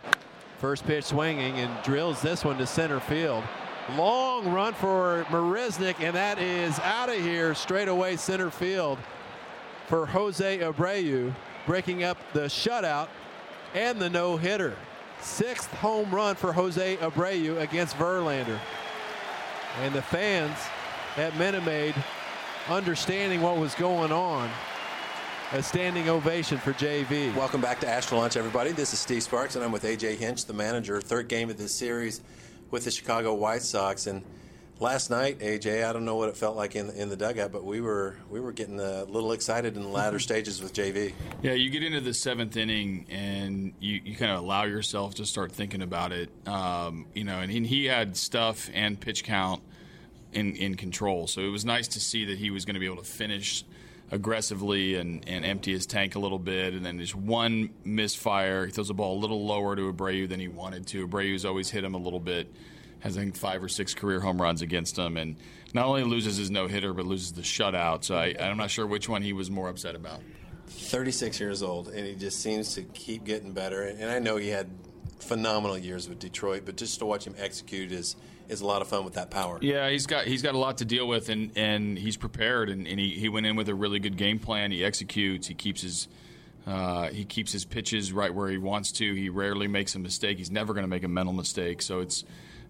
First 0.58 0.86
pitch 0.86 1.06
swinging 1.06 1.60
and 1.60 1.84
drills 1.84 2.22
this 2.22 2.44
one 2.44 2.58
to 2.58 2.66
center 2.66 3.00
field. 3.00 3.44
Long 3.96 4.52
run 4.52 4.74
for 4.74 5.26
Marisnick, 5.30 6.00
and 6.00 6.16
that 6.16 6.40
is 6.40 6.80
out 6.80 7.10
of 7.10 7.16
here 7.16 7.54
straight 7.54 7.90
away 7.90 8.16
center 8.16 8.50
field 8.50 8.98
for 9.88 10.06
Jose 10.06 10.60
Abreu, 10.60 11.34
breaking 11.66 12.04
up 12.04 12.18
the 12.32 12.46
shutout 12.46 13.10
and 13.74 14.00
the 14.00 14.10
no 14.10 14.38
hitter. 14.38 14.76
Sixth 15.22 15.72
home 15.74 16.14
run 16.14 16.36
for 16.36 16.54
Jose 16.54 16.98
Abreu 16.98 17.60
against 17.62 17.96
Verlander. 17.98 18.60
And 19.82 19.94
the 19.96 20.04
fans 20.04 20.56
at 21.18 21.36
Minute 21.36 21.66
Maid 21.66 21.96
understanding 22.70 23.42
what 23.42 23.58
was 23.58 23.74
going 23.74 24.12
on. 24.12 24.48
A 25.52 25.64
standing 25.64 26.10
ovation 26.10 26.60
for 26.60 26.74
JV. 26.74 27.36
Welcome 27.36 27.60
back 27.60 27.80
to 27.80 27.90
Astro 27.90 28.20
Lunch, 28.20 28.38
everybody. 28.38 28.72
This 28.72 28.94
is 28.94 29.00
Steve 29.00 29.24
Sparks, 29.24 29.56
and 29.56 29.66
I'm 29.66 29.72
with 29.72 29.84
AJ 29.84 30.18
Hinch, 30.18 30.46
the 30.46 30.54
manager. 30.54 31.02
Third 31.02 31.28
game 31.28 31.50
of 31.50 31.58
this 31.58 31.74
series 31.74 32.22
with 32.70 32.86
the 32.86 32.92
Chicago 32.92 33.34
White 33.34 33.64
Sox. 33.64 34.06
And 34.06 34.24
last 34.84 35.10
night, 35.10 35.40
AJ, 35.40 35.84
I 35.86 35.94
don't 35.94 36.06
know 36.06 36.18
what 36.18 36.30
it 36.30 36.38
felt 36.38 36.56
like 36.56 36.76
in 36.76 36.92
in 36.92 37.10
the 37.10 37.16
dugout, 37.16 37.52
but 37.52 37.64
we 37.64 37.82
were 37.82 38.18
we 38.30 38.40
were 38.40 38.52
getting 38.52 38.80
a 38.80 39.06
little 39.06 39.32
excited 39.32 39.76
in 39.76 39.82
the 39.82 39.90
latter 39.90 40.20
stages 40.30 40.62
with 40.62 40.74
JV. 40.74 41.14
Yeah, 41.42 41.54
you 41.54 41.72
get 41.72 41.82
into 41.82 42.02
the 42.02 42.14
seventh 42.14 42.56
inning 42.56 43.08
and 43.10 43.74
you, 43.80 44.02
you 44.04 44.16
kind 44.16 44.32
of 44.32 44.40
allow 44.40 44.66
yourself 44.66 45.16
to 45.16 45.26
start 45.26 45.52
thinking 45.52 45.82
about 45.82 46.12
it. 46.12 46.30
Um, 46.46 47.08
you 47.16 47.24
know, 47.24 47.40
and 47.40 47.52
he, 47.52 47.66
he 47.66 47.86
had 47.86 48.16
stuff 48.16 48.70
and 48.74 49.00
pitch 49.00 49.24
count 49.24 49.64
in 50.34 50.56
in 50.58 50.76
control, 50.76 51.26
so 51.26 51.42
it 51.42 51.50
was 51.50 51.66
nice 51.66 51.88
to 51.90 52.00
see 52.00 52.26
that 52.26 52.38
he 52.38 52.52
was 52.52 52.66
going 52.66 52.76
to 52.76 52.80
be 52.80 52.86
able 52.86 52.98
to 52.98 53.10
finish 53.10 53.64
aggressively 54.12 54.96
and, 54.96 55.28
and 55.28 55.44
empty 55.44 55.72
his 55.72 55.88
tank 55.88 56.14
a 56.14 56.20
little 56.20 56.38
bit. 56.38 56.74
And 56.74 56.86
then 56.86 57.00
just 57.00 57.16
one 57.16 57.72
misfire. 57.84 58.68
He 58.68 58.72
throws 58.72 58.90
the 58.90 58.94
ball 58.94 59.18
a 59.18 59.20
little 59.20 59.46
lower 59.46 59.76
to 59.76 59.92
Abreu 59.92 60.30
than 60.30 60.40
he 60.40 60.48
wanted 60.48 60.86
to. 60.88 61.08
Abreu's 61.08 61.46
always 61.46 61.72
hit 61.72 61.84
him 61.84 61.96
a 61.96 61.98
little 61.98 62.20
bit. 62.20 62.54
Has, 63.04 63.18
I 63.18 63.22
think, 63.22 63.36
five 63.36 63.62
or 63.62 63.68
six 63.68 63.94
career 63.94 64.20
home 64.20 64.42
runs 64.42 64.62
against 64.62 64.98
him. 64.98 65.18
And 65.18 65.36
not 65.74 65.86
only 65.86 66.04
loses 66.04 66.38
his 66.38 66.50
no 66.50 66.68
hitter, 66.68 66.94
but 66.94 67.06
loses 67.06 67.34
the 67.34 67.42
shutout. 67.42 68.04
So 68.04 68.16
I, 68.16 68.34
I'm 68.40 68.58
not 68.58 68.72
sure 68.72 68.88
which 68.88 69.10
one 69.10 69.22
he 69.22 69.34
was 69.34 69.52
more 69.52 69.70
upset 69.70 69.96
about. 69.96 70.22
36 70.68 71.40
years 71.40 71.62
old, 71.62 71.90
and 71.90 72.06
he 72.06 72.16
just 72.16 72.42
seems 72.42 72.74
to 72.76 72.84
keep 72.84 73.26
getting 73.26 73.52
better. 73.52 73.84
And 73.84 74.10
I 74.10 74.20
know 74.20 74.38
he 74.38 74.50
had 74.50 74.70
phenomenal 75.20 75.78
years 75.78 76.08
with 76.08 76.20
Detroit, 76.20 76.64
but 76.66 76.78
just 76.78 77.00
to 77.00 77.06
watch 77.06 77.26
him 77.26 77.36
execute 77.38 77.92
is 77.92 78.16
is 78.50 78.60
a 78.60 78.66
lot 78.66 78.82
of 78.82 78.88
fun 78.90 79.06
with 79.06 79.14
that 79.14 79.32
power. 79.32 79.58
Yeah, 79.62 79.90
he's 79.90 80.06
got 80.06 80.26
he's 80.26 80.42
got 80.42 80.54
a 80.54 80.58
lot 80.58 80.78
to 80.80 80.86
deal 80.86 81.08
with, 81.08 81.30
and, 81.30 81.52
and 81.58 81.98
he's 81.98 82.18
prepared, 82.18 82.70
and, 82.70 82.88
and 82.88 83.00
he, 83.00 83.12
he 83.12 83.30
went 83.30 83.46
in 83.46 83.56
with 83.56 83.70
a 83.70 83.76
really 83.76 84.00
good 84.00 84.18
game 84.18 84.40
plan. 84.40 84.72
He 84.72 84.84
executes. 84.84 85.48
He 85.48 85.54
keeps 85.54 85.82
his 85.82 86.08
uh, 86.66 87.10
he 87.10 87.26
keeps 87.26 87.52
his 87.52 87.66
pitches 87.66 88.14
right 88.14 88.34
where 88.34 88.50
he 88.50 88.58
wants 88.58 88.92
to. 88.94 89.14
He 89.14 89.30
rarely 89.30 89.68
makes 89.68 89.96
a 89.96 90.00
mistake. 90.00 90.38
He's 90.38 90.52
never 90.52 90.74
going 90.74 90.84
to 90.84 90.90
make 90.90 91.04
a 91.04 91.08
mental 91.08 91.34
mistake. 91.34 91.82
So 91.82 92.00
it's 92.00 92.24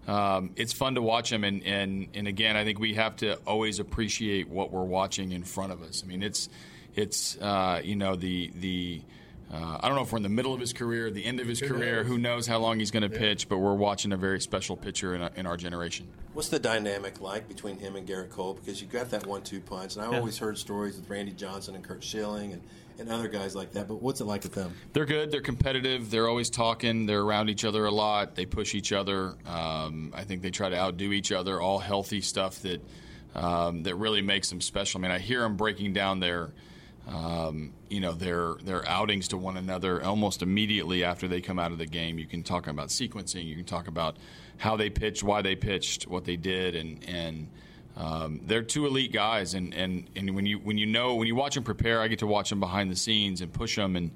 um, 0.06 0.50
it's 0.56 0.72
fun 0.72 0.96
to 0.96 1.02
watch 1.02 1.32
him, 1.32 1.44
and, 1.44 1.62
and 1.64 2.08
and 2.14 2.28
again, 2.28 2.56
I 2.56 2.64
think 2.64 2.78
we 2.78 2.94
have 2.94 3.16
to 3.16 3.36
always 3.46 3.78
appreciate 3.78 4.48
what 4.48 4.70
we're 4.70 4.84
watching 4.84 5.32
in 5.32 5.44
front 5.44 5.72
of 5.72 5.82
us. 5.82 6.02
I 6.04 6.08
mean, 6.08 6.22
it's 6.22 6.48
it's 6.94 7.38
uh, 7.38 7.80
you 7.82 7.96
know 7.96 8.14
the 8.16 8.50
the 8.54 9.00
uh, 9.52 9.78
I 9.80 9.86
don't 9.86 9.96
know 9.96 10.02
if 10.02 10.12
we're 10.12 10.18
in 10.18 10.22
the 10.22 10.28
middle 10.28 10.52
of 10.52 10.60
his 10.60 10.72
career, 10.72 11.10
the 11.10 11.24
end 11.24 11.38
of 11.38 11.46
his 11.46 11.60
career. 11.60 12.02
Who 12.02 12.18
knows 12.18 12.46
how 12.46 12.58
long 12.58 12.78
he's 12.80 12.90
going 12.90 13.08
to 13.08 13.14
yeah. 13.14 13.20
pitch? 13.20 13.48
But 13.48 13.58
we're 13.58 13.74
watching 13.74 14.12
a 14.12 14.16
very 14.16 14.40
special 14.40 14.76
pitcher 14.76 15.14
in, 15.14 15.22
a, 15.22 15.30
in, 15.36 15.46
our 15.46 15.56
generation. 15.56 16.08
What's 16.32 16.48
the 16.48 16.58
dynamic 16.58 17.20
like 17.20 17.46
between 17.46 17.78
him 17.78 17.94
and 17.94 18.06
Gerrit 18.08 18.30
Cole? 18.30 18.54
Because 18.54 18.80
you 18.80 18.88
got 18.88 19.10
that 19.10 19.26
one-two 19.26 19.60
punch, 19.60 19.96
and 19.96 20.04
I 20.04 20.10
yeah. 20.10 20.18
always 20.18 20.38
heard 20.38 20.58
stories 20.58 20.96
with 20.96 21.08
Randy 21.08 21.32
Johnson 21.32 21.74
and 21.74 21.84
Curt 21.84 22.02
Schilling 22.02 22.52
and, 22.52 22.62
and 22.98 23.10
other 23.10 23.28
guys 23.28 23.54
like 23.54 23.72
that. 23.72 23.88
But 23.88 24.02
what's 24.02 24.20
it 24.20 24.24
like 24.24 24.42
with 24.42 24.54
them? 24.54 24.72
They're 24.92 25.04
good. 25.06 25.30
They're 25.30 25.40
competitive. 25.40 26.10
They're 26.10 26.28
always 26.28 26.50
talking. 26.50 27.06
They're 27.06 27.22
around 27.22 27.48
each 27.50 27.64
other 27.64 27.84
a 27.86 27.90
lot. 27.90 28.34
They 28.34 28.46
push 28.46 28.74
each 28.74 28.92
other. 28.92 29.34
Um, 29.46 30.12
I 30.14 30.24
think 30.24 30.42
they 30.42 30.50
try 30.50 30.68
to 30.68 30.76
outdo 30.76 31.12
each 31.12 31.32
other. 31.32 31.60
All 31.60 31.78
healthy 31.78 32.20
stuff 32.20 32.60
that. 32.62 32.80
um, 33.34 33.82
that 33.82 33.96
really 33.96 34.22
makes 34.22 34.48
them 34.48 34.60
special. 34.60 35.00
I 35.00 35.02
mean, 35.02 35.10
I 35.10 35.18
hear 35.18 35.40
them 35.40 35.56
breaking 35.56 35.92
down 35.92 36.20
their 36.20 36.52
um, 37.08 37.72
you 37.90 38.00
know 38.00 38.12
their 38.12 38.54
their 38.62 38.88
outings 38.88 39.26
to 39.28 39.36
one 39.36 39.56
another 39.56 40.02
almost 40.04 40.40
immediately 40.40 41.02
after 41.04 41.26
they 41.26 41.40
come 41.40 41.58
out 41.58 41.72
of 41.72 41.78
the 41.78 41.86
game. 41.86 42.18
You 42.18 42.26
can 42.26 42.44
talk 42.44 42.68
about 42.68 42.88
sequencing. 42.90 43.44
You 43.44 43.56
can 43.56 43.64
talk 43.64 43.88
about 43.88 44.16
how 44.56 44.76
they 44.76 44.88
pitched, 44.88 45.24
why 45.24 45.42
they 45.42 45.56
pitched, 45.56 46.06
what 46.06 46.24
they 46.24 46.36
did, 46.36 46.76
and 46.76 47.04
and 47.08 47.48
um, 47.96 48.40
they're 48.44 48.62
two 48.62 48.86
elite 48.86 49.12
guys. 49.12 49.54
And, 49.54 49.74
and 49.74 50.08
and 50.16 50.34
when 50.34 50.46
you 50.46 50.58
when 50.58 50.78
you 50.78 50.86
know 50.86 51.14
when 51.14 51.28
you 51.28 51.34
watch 51.34 51.54
them 51.54 51.64
prepare, 51.64 52.00
I 52.00 52.08
get 52.08 52.20
to 52.20 52.26
watch 52.26 52.50
them 52.50 52.60
behind 52.60 52.90
the 52.90 52.96
scenes 52.96 53.40
and 53.40 53.52
push 53.52 53.76
them, 53.76 53.96
and 53.96 54.10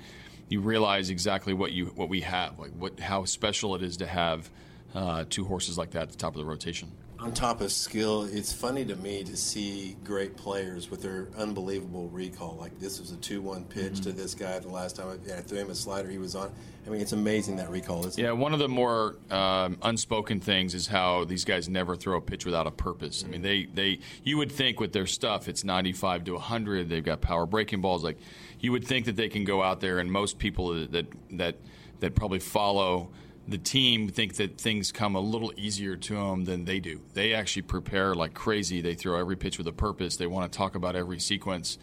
you 0.48 0.60
realize 0.60 1.10
exactly 1.10 1.52
what 1.52 1.72
you 1.72 1.86
what 1.86 2.08
we 2.08 2.20
have, 2.22 2.58
like 2.58 2.72
what 2.72 2.98
how 2.98 3.24
special 3.24 3.74
it 3.74 3.82
is 3.82 3.96
to 3.98 4.06
have 4.06 4.50
uh, 4.94 5.24
two 5.28 5.44
horses 5.44 5.78
like 5.78 5.90
that 5.92 6.02
at 6.02 6.10
the 6.10 6.16
top 6.16 6.34
of 6.34 6.38
the 6.38 6.44
rotation. 6.44 6.90
On 7.20 7.32
top 7.32 7.60
of 7.60 7.72
skill, 7.72 8.28
it's 8.30 8.52
funny 8.52 8.84
to 8.84 8.94
me 8.94 9.24
to 9.24 9.36
see 9.36 9.96
great 10.04 10.36
players 10.36 10.88
with 10.88 11.02
their 11.02 11.28
unbelievable 11.36 12.08
recall. 12.10 12.56
Like 12.60 12.78
this 12.78 13.00
was 13.00 13.10
a 13.10 13.16
two-one 13.16 13.64
pitch 13.64 13.94
mm-hmm. 13.94 14.02
to 14.02 14.12
this 14.12 14.34
guy 14.34 14.56
the 14.60 14.68
last 14.68 14.94
time 14.94 15.18
I, 15.26 15.40
threw 15.40 15.58
him 15.58 15.70
a 15.70 15.74
slider. 15.74 16.08
He 16.08 16.18
was 16.18 16.36
on. 16.36 16.52
I 16.86 16.90
mean, 16.90 17.00
it's 17.00 17.12
amazing 17.12 17.56
that 17.56 17.70
recall. 17.70 18.06
Isn't 18.06 18.22
yeah, 18.22 18.30
it? 18.30 18.36
one 18.36 18.52
of 18.52 18.60
the 18.60 18.68
more 18.68 19.16
um, 19.30 19.78
unspoken 19.82 20.38
things 20.38 20.74
is 20.74 20.86
how 20.86 21.24
these 21.24 21.44
guys 21.44 21.68
never 21.68 21.96
throw 21.96 22.18
a 22.18 22.20
pitch 22.20 22.44
without 22.46 22.68
a 22.68 22.70
purpose. 22.70 23.24
Mm-hmm. 23.24 23.28
I 23.28 23.32
mean, 23.32 23.42
they 23.42 23.64
they 23.64 23.98
you 24.22 24.38
would 24.38 24.52
think 24.52 24.78
with 24.78 24.92
their 24.92 25.06
stuff, 25.06 25.48
it's 25.48 25.64
95 25.64 26.22
to 26.24 26.32
100. 26.34 26.88
They've 26.88 27.04
got 27.04 27.20
power 27.20 27.46
breaking 27.46 27.80
balls. 27.80 28.04
Like 28.04 28.18
you 28.60 28.70
would 28.70 28.86
think 28.86 29.06
that 29.06 29.16
they 29.16 29.28
can 29.28 29.42
go 29.42 29.60
out 29.60 29.80
there, 29.80 29.98
and 29.98 30.12
most 30.12 30.38
people 30.38 30.86
that 30.86 31.06
that 31.32 31.56
that 31.98 32.14
probably 32.14 32.38
follow 32.38 33.10
the 33.48 33.58
team 33.58 34.08
think 34.08 34.34
that 34.36 34.58
things 34.58 34.92
come 34.92 35.14
a 35.14 35.20
little 35.20 35.52
easier 35.56 35.96
to 35.96 36.14
them 36.14 36.44
than 36.44 36.66
they 36.66 36.78
do. 36.80 37.00
They 37.14 37.32
actually 37.32 37.62
prepare 37.62 38.14
like 38.14 38.34
crazy. 38.34 38.82
They 38.82 38.94
throw 38.94 39.18
every 39.18 39.36
pitch 39.36 39.56
with 39.56 39.66
a 39.66 39.72
purpose. 39.72 40.16
They 40.16 40.26
want 40.26 40.52
to 40.52 40.56
talk 40.56 40.74
about 40.74 40.94
every 40.94 41.18
sequence. 41.18 41.78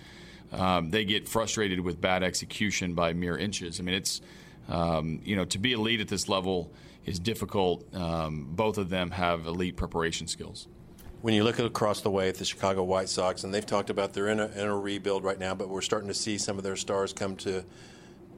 Um, 0.51 0.91
they 0.91 1.05
get 1.05 1.27
frustrated 1.27 1.79
with 1.79 1.99
bad 1.99 2.21
execution 2.21 2.93
by 2.93 3.13
mere 3.13 3.35
inches. 3.35 3.79
I 3.79 3.83
mean, 3.83 3.95
it's 3.95 4.21
um, 4.69 5.21
you 5.25 5.35
know 5.35 5.45
to 5.45 5.57
be 5.57 5.73
elite 5.73 6.01
at 6.01 6.07
this 6.07 6.29
level 6.29 6.71
is 7.03 7.17
difficult. 7.17 7.83
Um, 7.95 8.47
both 8.51 8.77
of 8.77 8.89
them 8.89 9.09
have 9.11 9.47
elite 9.47 9.75
preparation 9.75 10.27
skills. 10.27 10.67
When 11.21 11.33
you 11.33 11.43
look 11.43 11.57
across 11.57 12.01
the 12.01 12.11
way 12.11 12.29
at 12.29 12.35
the 12.35 12.45
Chicago 12.45 12.83
White 12.83 13.09
Sox, 13.09 13.43
and 13.43 13.51
they've 13.51 13.65
talked 13.65 13.89
about 13.89 14.13
they're 14.13 14.27
in 14.27 14.39
a, 14.39 14.47
in 14.49 14.67
a 14.67 14.77
rebuild 14.77 15.23
right 15.23 15.39
now, 15.39 15.55
but 15.55 15.67
we're 15.67 15.81
starting 15.81 16.09
to 16.09 16.13
see 16.13 16.37
some 16.37 16.59
of 16.59 16.63
their 16.63 16.75
stars 16.75 17.11
come 17.11 17.35
to 17.37 17.65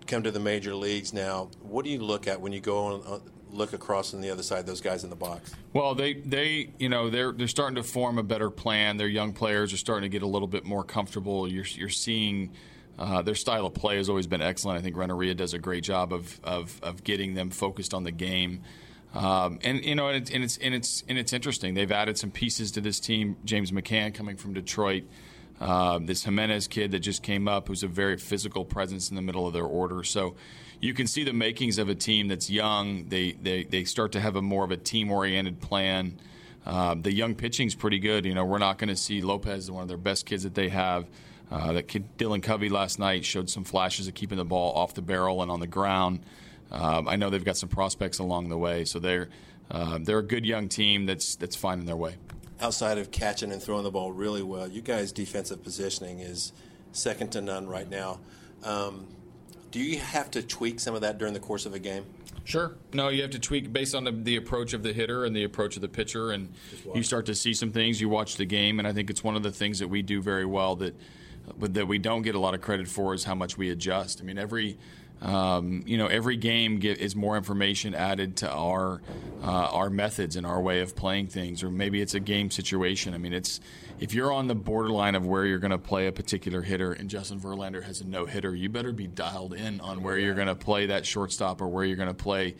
come 0.07 0.23
to 0.23 0.31
the 0.31 0.39
major 0.39 0.75
leagues 0.75 1.13
now. 1.13 1.49
What 1.61 1.85
do 1.85 1.91
you 1.91 1.99
look 1.99 2.27
at 2.27 2.39
when 2.41 2.53
you 2.53 2.59
go 2.59 2.77
on, 2.85 3.01
uh, 3.05 3.19
look 3.51 3.73
across 3.73 4.13
on 4.13 4.21
the 4.21 4.29
other 4.29 4.43
side? 4.43 4.65
Those 4.65 4.81
guys 4.81 5.03
in 5.03 5.09
the 5.09 5.15
box. 5.15 5.53
Well, 5.73 5.95
they 5.95 6.13
they 6.13 6.71
you 6.79 6.89
know 6.89 7.09
they're 7.09 7.31
they're 7.31 7.47
starting 7.47 7.75
to 7.75 7.83
form 7.83 8.17
a 8.17 8.23
better 8.23 8.49
plan. 8.49 8.97
Their 8.97 9.07
young 9.07 9.33
players 9.33 9.73
are 9.73 9.77
starting 9.77 10.09
to 10.09 10.13
get 10.13 10.23
a 10.23 10.27
little 10.27 10.47
bit 10.47 10.65
more 10.65 10.83
comfortable. 10.83 11.47
You're 11.47 11.65
you're 11.65 11.89
seeing. 11.89 12.51
Uh, 12.99 13.21
their 13.21 13.35
style 13.35 13.67
of 13.67 13.75
play 13.75 13.97
has 13.97 14.09
always 14.09 14.25
been 14.25 14.41
excellent. 14.41 14.79
I 14.79 14.81
think 14.81 14.97
Renteria 14.97 15.35
does 15.35 15.53
a 15.53 15.59
great 15.59 15.83
job 15.83 16.11
of, 16.11 16.39
of, 16.43 16.79
of 16.81 17.03
getting 17.03 17.35
them 17.35 17.51
focused 17.51 17.93
on 17.93 18.03
the 18.03 18.11
game. 18.11 18.63
Um, 19.13 19.59
and 19.63 19.85
you 19.85 19.95
know, 19.95 20.07
and 20.07 20.17
it's, 20.17 20.31
and 20.31 20.43
it's 20.43 20.57
and 20.57 20.73
it's 20.73 21.03
and 21.07 21.17
it's 21.17 21.33
interesting. 21.33 21.73
They've 21.73 21.91
added 21.91 22.17
some 22.17 22.31
pieces 22.31 22.71
to 22.71 22.81
this 22.81 22.99
team. 22.99 23.37
James 23.45 23.71
McCann 23.71 24.13
coming 24.13 24.35
from 24.35 24.53
Detroit, 24.53 25.03
uh, 25.59 25.99
this 26.01 26.23
Jimenez 26.23 26.67
kid 26.67 26.91
that 26.91 26.99
just 26.99 27.23
came 27.23 27.47
up, 27.47 27.67
who's 27.67 27.83
a 27.83 27.87
very 27.87 28.17
physical 28.17 28.63
presence 28.63 29.09
in 29.09 29.15
the 29.15 29.21
middle 29.21 29.47
of 29.47 29.53
their 29.53 29.65
order. 29.65 30.03
So 30.03 30.35
you 30.79 30.93
can 30.93 31.07
see 31.07 31.23
the 31.23 31.33
makings 31.33 31.77
of 31.79 31.89
a 31.89 31.95
team 31.95 32.27
that's 32.27 32.49
young. 32.49 33.09
They 33.09 33.31
they, 33.31 33.63
they 33.63 33.83
start 33.83 34.11
to 34.13 34.19
have 34.19 34.35
a 34.35 34.41
more 34.41 34.63
of 34.63 34.71
a 34.71 34.77
team 34.77 35.11
oriented 35.11 35.59
plan. 35.59 36.19
Uh, 36.65 36.95
the 36.99 37.11
young 37.11 37.33
pitching's 37.33 37.75
pretty 37.75 37.97
good. 37.97 38.25
You 38.25 38.33
know, 38.33 38.45
we're 38.45 38.57
not 38.57 38.77
going 38.77 38.89
to 38.89 38.95
see 38.95 39.21
Lopez, 39.21 39.71
one 39.71 39.83
of 39.83 39.87
their 39.87 39.97
best 39.97 40.25
kids 40.25 40.43
that 40.43 40.53
they 40.53 40.69
have. 40.69 41.05
Uh, 41.49 41.73
that 41.73 41.87
kid 41.87 42.17
Dylan 42.17 42.43
Covey 42.43 42.67
last 42.67 42.99
night 42.99 43.23
showed 43.23 43.49
some 43.49 43.63
flashes 43.63 44.07
of 44.07 44.13
keeping 44.13 44.37
the 44.37 44.45
ball 44.45 44.73
off 44.73 44.93
the 44.93 45.01
barrel 45.01 45.41
and 45.41 45.49
on 45.49 45.61
the 45.61 45.67
ground. 45.67 46.19
Um, 46.71 47.07
I 47.07 47.15
know 47.15 47.29
they've 47.29 47.43
got 47.43 47.55
some 47.55 47.69
prospects 47.69 48.19
along 48.19 48.49
the 48.49 48.57
way, 48.57 48.83
so 48.83 48.99
they're 48.99 49.29
uh, 49.71 49.99
they're 50.01 50.19
a 50.19 50.23
good 50.23 50.45
young 50.45 50.67
team 50.67 51.05
that's 51.05 51.35
that's 51.35 51.55
finding 51.55 51.87
their 51.87 51.95
way 51.95 52.15
outside 52.61 52.97
of 52.97 53.11
catching 53.11 53.51
and 53.51 53.61
throwing 53.61 53.83
the 53.83 53.91
ball 53.91 54.11
really 54.11 54.43
well, 54.43 54.67
you 54.67 54.81
guys' 54.81 55.11
defensive 55.11 55.63
positioning 55.63 56.19
is 56.19 56.53
second 56.91 57.31
to 57.33 57.41
none 57.41 57.67
right 57.67 57.89
now. 57.89 58.19
Um, 58.63 59.07
do 59.71 59.79
you 59.79 59.99
have 59.99 60.31
to 60.31 60.41
tweak 60.41 60.79
some 60.79 60.95
of 60.95 61.01
that 61.01 61.17
during 61.17 61.33
the 61.33 61.39
course 61.39 61.65
of 61.65 61.73
a 61.73 61.79
game? 61.79 62.05
Sure. 62.45 62.75
No, 62.93 63.09
you 63.09 63.21
have 63.23 63.31
to 63.31 63.39
tweak 63.39 63.73
based 63.73 63.93
on 63.93 64.05
the, 64.05 64.11
the, 64.11 64.37
approach 64.37 64.73
of 64.73 64.81
the 64.81 64.93
hitter 64.93 65.25
and 65.25 65.35
the 65.35 65.43
approach 65.43 65.75
of 65.75 65.81
the 65.81 65.89
pitcher, 65.89 66.31
and 66.31 66.53
you 66.95 67.03
start 67.03 67.25
to 67.25 67.35
see 67.35 67.53
some 67.53 67.73
things. 67.73 67.99
You 67.99 68.07
watch 68.07 68.37
the 68.37 68.45
game, 68.45 68.79
and 68.79 68.87
I 68.87 68.93
think 68.93 69.09
it's 69.09 69.21
one 69.21 69.35
of 69.35 69.43
the 69.43 69.51
things 69.51 69.79
that 69.79 69.89
we 69.89 70.01
do 70.01 70.21
very 70.21 70.45
well 70.45 70.77
that, 70.77 70.95
that 71.59 71.85
we 71.85 71.97
don't 71.97 72.21
get 72.21 72.35
a 72.35 72.39
lot 72.39 72.53
of 72.53 72.61
credit 72.61 72.87
for 72.87 73.13
is 73.13 73.25
how 73.25 73.35
much 73.35 73.57
we 73.57 73.69
adjust. 73.69 74.21
I 74.21 74.23
mean, 74.23 74.37
every 74.37 74.77
um, 75.21 75.83
you 75.85 75.97
know, 75.97 76.07
every 76.07 76.37
game 76.37 76.79
get, 76.79 76.99
is 76.99 77.15
more 77.15 77.37
information 77.37 77.95
added 77.95 78.37
to 78.37 78.51
our 78.51 79.01
uh, 79.43 79.69
our 79.71 79.89
methods 79.89 80.35
and 80.35 80.45
our 80.45 80.61
way 80.61 80.81
of 80.81 80.95
playing 80.95 81.27
things, 81.27 81.63
or 81.63 81.71
maybe 81.71 82.01
it's 82.01 82.13
a 82.13 82.19
game 82.19 82.51
situation. 82.51 83.13
I 83.13 83.17
mean, 83.17 83.33
it's 83.33 83.59
if 83.99 84.13
you're 84.13 84.31
on 84.31 84.47
the 84.47 84.55
borderline 84.55 85.15
of 85.15 85.25
where 85.25 85.45
you're 85.45 85.59
going 85.59 85.71
to 85.71 85.77
play 85.77 86.07
a 86.07 86.11
particular 86.11 86.61
hitter, 86.61 86.93
and 86.93 87.09
Justin 87.09 87.39
Verlander 87.39 87.83
has 87.83 88.01
a 88.01 88.07
no 88.07 88.25
hitter, 88.25 88.53
you 88.55 88.69
better 88.69 88.91
be 88.91 89.07
dialed 89.07 89.53
in 89.53 89.81
on 89.81 90.03
where 90.03 90.19
you're 90.19 90.35
going 90.35 90.47
to 90.47 90.55
play 90.55 90.87
that 90.87 91.05
shortstop 91.05 91.61
or 91.61 91.67
where 91.67 91.83
you're 91.83 91.97
going 91.97 92.07
to 92.07 92.13
play 92.13 92.55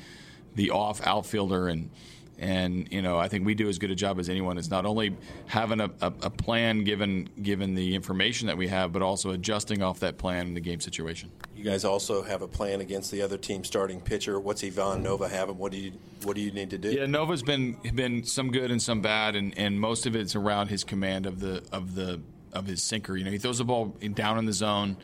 the 0.56 0.72
off 0.72 1.06
outfielder 1.06 1.68
and 1.68 1.92
and 2.40 2.92
you 2.92 3.02
know, 3.02 3.18
I 3.18 3.28
think 3.28 3.46
we 3.46 3.56
do 3.56 3.68
as 3.68 3.80
good 3.80 3.92
a 3.92 3.96
job 3.96 4.20
as 4.20 4.30
anyone 4.30 4.58
is 4.58 4.70
not 4.70 4.86
only 4.86 5.16
having 5.48 5.80
a, 5.80 5.90
a, 6.02 6.14
a, 6.22 6.30
plan 6.30 6.84
given 6.84 7.30
given 7.42 7.74
the 7.74 7.96
information 7.96 8.48
that 8.48 8.58
we 8.58 8.68
have, 8.68 8.92
but 8.92 9.02
also 9.02 9.32
adjusting 9.32 9.82
off 9.82 10.00
that 10.02 10.18
plan 10.18 10.48
in 10.48 10.54
the 10.54 10.60
game 10.60 10.80
situation. 10.80 11.32
You 11.56 11.64
guys 11.64 11.84
also 11.84 12.22
have 12.22 12.42
a 12.42 12.48
plan 12.48 12.82
against 12.82 13.12
the 13.12 13.22
other 13.22 13.38
team 13.38 13.64
starting 13.64 14.00
pitcher. 14.00 14.40
What's 14.40 14.64
Ivan 14.64 15.02
Nova 15.02 15.28
having? 15.28 15.58
what 15.58 15.72
do 15.72 15.78
you 15.78 15.94
what 16.24 16.36
do 16.36 16.42
you 16.42 16.52
need 16.52 16.70
to 16.70 16.78
do? 16.78 16.92
Yeah, 16.92 17.06
Nova's 17.06 17.44
been 17.44 17.78
been 17.96 18.24
some 18.24 18.52
good 18.52 18.72
and 18.72 18.82
some 18.82 19.02
bad, 19.02 19.36
and, 19.36 19.58
and 19.58 19.80
most 19.80 20.06
of 20.06 20.16
it's 20.16 20.36
around 20.36 20.68
his 20.68 20.84
command 20.84 21.26
of 21.26 21.40
the 21.40 21.64
of 21.72 21.96
the 21.96 22.22
of 22.54 22.68
his 22.68 22.84
sinker. 22.84 23.18
You 23.18 23.26
know, 23.26 23.32
he 23.32 23.38
throws 23.38 23.58
the 23.58 23.66
ball 23.66 23.96
down 24.14 24.38
in 24.38 24.46
the 24.46 24.54
zone. 24.54 24.98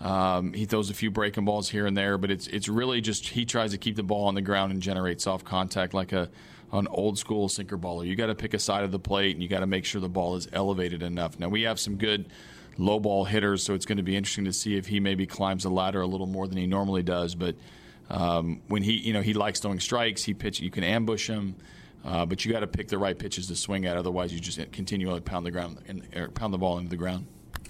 Um, 0.00 0.54
he 0.54 0.64
throws 0.64 0.88
a 0.88 0.94
few 0.94 1.10
breaking 1.10 1.44
balls 1.44 1.68
here 1.68 1.86
and 1.86 1.96
there, 1.96 2.18
but 2.18 2.30
it's 2.30 2.46
it's 2.48 2.68
really 2.68 3.00
just 3.00 3.28
he 3.28 3.44
tries 3.44 3.72
to 3.72 3.78
keep 3.78 3.96
the 3.96 4.02
ball 4.02 4.26
on 4.26 4.34
the 4.34 4.42
ground 4.42 4.72
and 4.72 4.82
generate 4.82 5.20
soft 5.20 5.44
contact 5.44 5.92
like 5.92 6.12
a 6.12 6.30
an 6.72 6.86
old 6.88 7.18
school 7.18 7.48
sinker 7.48 7.78
baller. 7.78 8.06
You 8.06 8.16
got 8.16 8.26
to 8.26 8.34
pick 8.34 8.54
a 8.54 8.58
side 8.58 8.84
of 8.84 8.92
the 8.92 8.98
plate 8.98 9.34
and 9.34 9.42
you 9.42 9.48
got 9.48 9.60
to 9.60 9.66
make 9.66 9.84
sure 9.84 10.00
the 10.00 10.08
ball 10.08 10.36
is 10.36 10.48
elevated 10.52 11.02
enough. 11.02 11.38
Now 11.38 11.48
we 11.48 11.62
have 11.62 11.80
some 11.80 11.96
good 11.96 12.28
low 12.78 13.00
ball 13.00 13.24
hitters, 13.24 13.62
so 13.62 13.74
it's 13.74 13.86
going 13.86 13.98
to 13.98 14.02
be 14.02 14.16
interesting 14.16 14.44
to 14.44 14.52
see 14.52 14.76
if 14.76 14.86
he 14.86 15.00
maybe 15.00 15.26
climbs 15.26 15.64
the 15.64 15.70
ladder 15.70 16.00
a 16.00 16.06
little 16.06 16.26
more 16.26 16.46
than 16.46 16.56
he 16.56 16.66
normally 16.66 17.02
does. 17.02 17.34
But 17.34 17.56
um, 18.08 18.60
when 18.68 18.82
he, 18.82 18.92
you 18.92 19.12
know, 19.12 19.22
he 19.22 19.34
likes 19.34 19.60
throwing 19.60 19.80
strikes. 19.80 20.22
He 20.22 20.34
pitch. 20.34 20.60
You 20.60 20.70
can 20.70 20.84
ambush 20.84 21.28
him. 21.28 21.56
Uh, 22.04 22.24
but 22.24 22.44
you 22.44 22.52
got 22.52 22.60
to 22.60 22.66
pick 22.66 22.88
the 22.88 22.98
right 22.98 23.18
pitches 23.18 23.46
to 23.48 23.56
swing 23.56 23.84
at. 23.84 23.96
Otherwise, 23.96 24.32
you 24.32 24.40
just 24.40 24.58
continually 24.72 25.20
pound 25.20 25.44
the 25.44 25.50
ground 25.50 25.78
and 25.86 26.34
pound 26.34 26.54
the 26.54 26.58
ball 26.58 26.78
into 26.78 26.88
the 26.88 26.96
ground. 26.96 27.26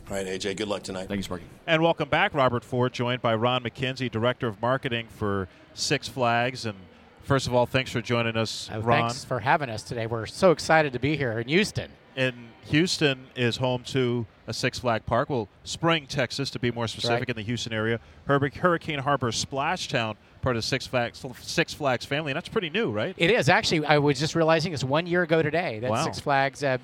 All 0.09 0.16
right, 0.16 0.26
AJ. 0.26 0.57
Good 0.57 0.69
luck 0.69 0.83
tonight. 0.83 1.09
Thank 1.09 1.19
you, 1.19 1.23
Sparky. 1.23 1.45
And 1.66 1.83
welcome 1.83 2.09
back, 2.09 2.35
Robert 2.35 2.64
Ford, 2.64 2.92
joined 2.92 3.23
by 3.23 3.35
Ron 3.35 3.62
McKenzie, 3.62 4.11
Director 4.11 4.47
of 4.47 4.61
Marketing 4.62 5.07
for 5.09 5.49
Six 5.75 6.09
Flags 6.09 6.64
and 6.66 6.76
First 7.22 7.46
of 7.46 7.54
all, 7.54 7.66
thanks 7.66 7.92
for 7.92 8.00
joining 8.00 8.36
us, 8.36 8.70
uh, 8.72 8.80
Ron. 8.80 9.02
Thanks 9.02 9.24
for 9.24 9.40
having 9.40 9.70
us 9.70 9.82
today. 9.82 10.06
We're 10.06 10.26
so 10.26 10.50
excited 10.50 10.92
to 10.92 10.98
be 10.98 11.16
here 11.16 11.38
in 11.38 11.48
Houston. 11.48 11.90
And 12.16 12.34
Houston 12.66 13.26
is 13.36 13.56
home 13.58 13.84
to 13.84 14.26
a 14.46 14.52
Six 14.52 14.80
Flag 14.80 15.06
Park. 15.06 15.30
Well, 15.30 15.48
Spring, 15.64 16.06
Texas, 16.06 16.50
to 16.50 16.58
be 16.58 16.70
more 16.70 16.88
specific, 16.88 17.20
right. 17.20 17.28
in 17.30 17.36
the 17.36 17.42
Houston 17.42 17.72
area. 17.72 18.00
Hurricane 18.26 18.98
Harbor 18.98 19.30
Splashtown, 19.30 20.16
part 20.42 20.56
of 20.56 20.64
Six 20.64 20.86
Flags, 20.86 21.24
Six 21.40 21.72
Flags 21.72 22.04
family. 22.04 22.32
And 22.32 22.36
that's 22.36 22.48
pretty 22.48 22.70
new, 22.70 22.90
right? 22.90 23.14
It 23.16 23.30
is. 23.30 23.48
Actually, 23.48 23.86
I 23.86 23.98
was 23.98 24.18
just 24.18 24.34
realizing 24.34 24.72
it's 24.72 24.84
one 24.84 25.06
year 25.06 25.22
ago 25.22 25.40
today 25.40 25.78
that 25.80 25.90
wow. 25.90 26.04
Six 26.04 26.18
Flags 26.18 26.64
uh, 26.64 26.78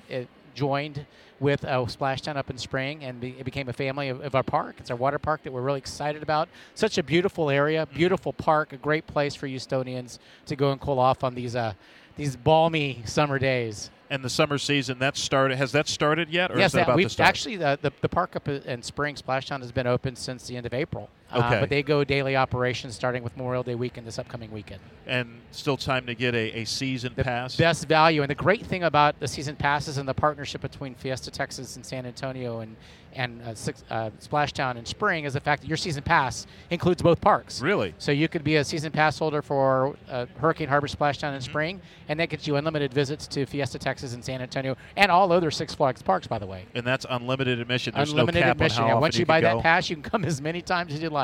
joined 0.57 1.05
with 1.39 1.63
a 1.63 1.85
Splashtown 1.85 2.35
up 2.35 2.49
in 2.49 2.57
Spring, 2.57 3.03
and 3.03 3.21
be, 3.21 3.35
it 3.37 3.43
became 3.43 3.69
a 3.69 3.73
family 3.73 4.09
of, 4.09 4.21
of, 4.21 4.33
our 4.33 4.41
park. 4.41 4.77
It's 4.79 4.89
our 4.89 4.97
water 4.97 5.19
park 5.19 5.43
that 5.43 5.53
we're 5.53 5.61
really 5.61 5.77
excited 5.77 6.23
about. 6.23 6.49
Such 6.73 6.97
a 6.97 7.03
beautiful 7.03 7.51
area, 7.51 7.85
beautiful 7.93 8.33
park, 8.33 8.73
a 8.73 8.77
great 8.77 9.05
place 9.05 9.35
for 9.35 9.47
Houstonians 9.47 10.17
to 10.47 10.55
go 10.55 10.71
and 10.71 10.81
cool 10.81 10.97
off 10.97 11.23
on 11.23 11.35
these 11.35 11.55
uh, 11.55 11.73
these 12.15 12.35
balmy 12.35 13.03
summer 13.05 13.37
days. 13.37 13.91
And 14.09 14.23
the 14.23 14.29
summer 14.29 14.57
season 14.57 14.99
that 14.99 15.15
started 15.15 15.57
has 15.57 15.71
that 15.73 15.87
started 15.87 16.29
yet, 16.29 16.51
or 16.51 16.57
yes, 16.57 16.69
is 16.69 16.73
that, 16.73 16.83
about 16.83 16.95
we've 16.95 17.07
to 17.07 17.13
start? 17.13 17.29
Actually, 17.29 17.57
the, 17.57 17.77
the, 17.81 17.91
the 18.01 18.09
park 18.09 18.35
up 18.35 18.47
in 18.47 18.81
Spring 18.81 19.15
Splashtown 19.15 19.61
has 19.61 19.71
been 19.71 19.85
open 19.85 20.15
since 20.15 20.47
the 20.47 20.57
end 20.57 20.65
of 20.65 20.73
April. 20.73 21.09
Uh, 21.31 21.39
Okay. 21.45 21.59
but 21.59 21.69
they 21.69 21.83
go 21.83 22.03
daily 22.03 22.35
operations 22.37 22.95
starting 22.95 23.21
with 23.23 23.35
Memorial 23.35 23.63
Day 23.63 23.75
weekend 23.75 24.07
this 24.07 24.17
upcoming 24.17 24.49
weekend. 24.51 24.79
And 25.05 25.41
still 25.51 25.75
time 25.77 26.05
to 26.05 26.15
get 26.15 26.33
a, 26.35 26.59
a 26.61 26.65
season 26.65 27.13
pass. 27.15 27.55
Best 27.55 27.85
value. 27.87 28.21
And 28.21 28.29
the 28.29 28.35
great 28.35 28.65
thing 28.65 28.83
about 28.83 29.19
the 29.19 29.27
season 29.27 29.55
passes 29.55 29.97
and 29.97 30.07
the 30.07 30.13
partnership 30.13 30.61
between 30.61 30.95
Fiesta 30.95 31.29
Texas 31.31 31.75
and 31.75 31.85
San 31.85 32.05
Antonio 32.05 32.59
and 32.61 32.75
and 33.13 33.41
uh, 33.41 33.55
six, 33.55 33.83
uh, 33.89 34.11
Splashtown 34.19 34.77
and 34.77 34.87
Spring 34.87 35.23
is 35.25 35.33
the 35.33 35.39
fact 35.39 35.63
that 35.63 35.67
your 35.67 35.77
season 35.77 36.03
pass 36.03 36.45
includes 36.69 37.01
both 37.01 37.19
parks. 37.19 37.61
Really? 37.61 37.95
So 37.97 38.11
you 38.11 38.27
could 38.27 38.43
be 38.43 38.57
a 38.57 38.63
season 38.63 38.91
pass 38.91 39.17
holder 39.17 39.41
for 39.41 39.95
uh, 40.07 40.27
Hurricane 40.37 40.67
Harbor 40.67 40.85
Splashtown 40.87 41.29
Mm-hmm. 41.29 41.35
in 41.35 41.41
Spring, 41.41 41.81
and 42.09 42.19
that 42.19 42.29
gets 42.29 42.45
you 42.45 42.57
unlimited 42.57 42.93
visits 42.93 43.25
to 43.29 43.47
Fiesta 43.47 43.79
Texas 43.79 44.13
and 44.13 44.23
San 44.23 44.39
Antonio 44.41 44.77
and 44.97 45.09
all 45.11 45.31
other 45.31 45.49
Six 45.49 45.73
Flags 45.73 46.03
parks, 46.03 46.27
by 46.27 46.37
the 46.37 46.45
way. 46.45 46.65
and 46.75 46.85
that's 46.85 47.07
unlimited 47.09 47.59
admission. 47.59 47.93
There's 47.95 48.11
unlimited 48.11 48.45
no 48.45 48.51
admission. 48.51 48.83
on 48.83 48.83
how 48.83 48.87
yeah, 48.89 48.93
often 48.95 49.01
once 49.01 49.15
you, 49.15 49.19
you 49.21 49.25
buy 49.25 49.41
can 49.41 49.55
that 49.57 49.63
pass, 49.63 49.89
you 49.89 49.95
can 49.95 50.03
come 50.03 50.23
as 50.23 50.39
many 50.39 50.61
times 50.61 50.93
as 50.93 51.01
you 51.01 51.09
like. 51.09 51.16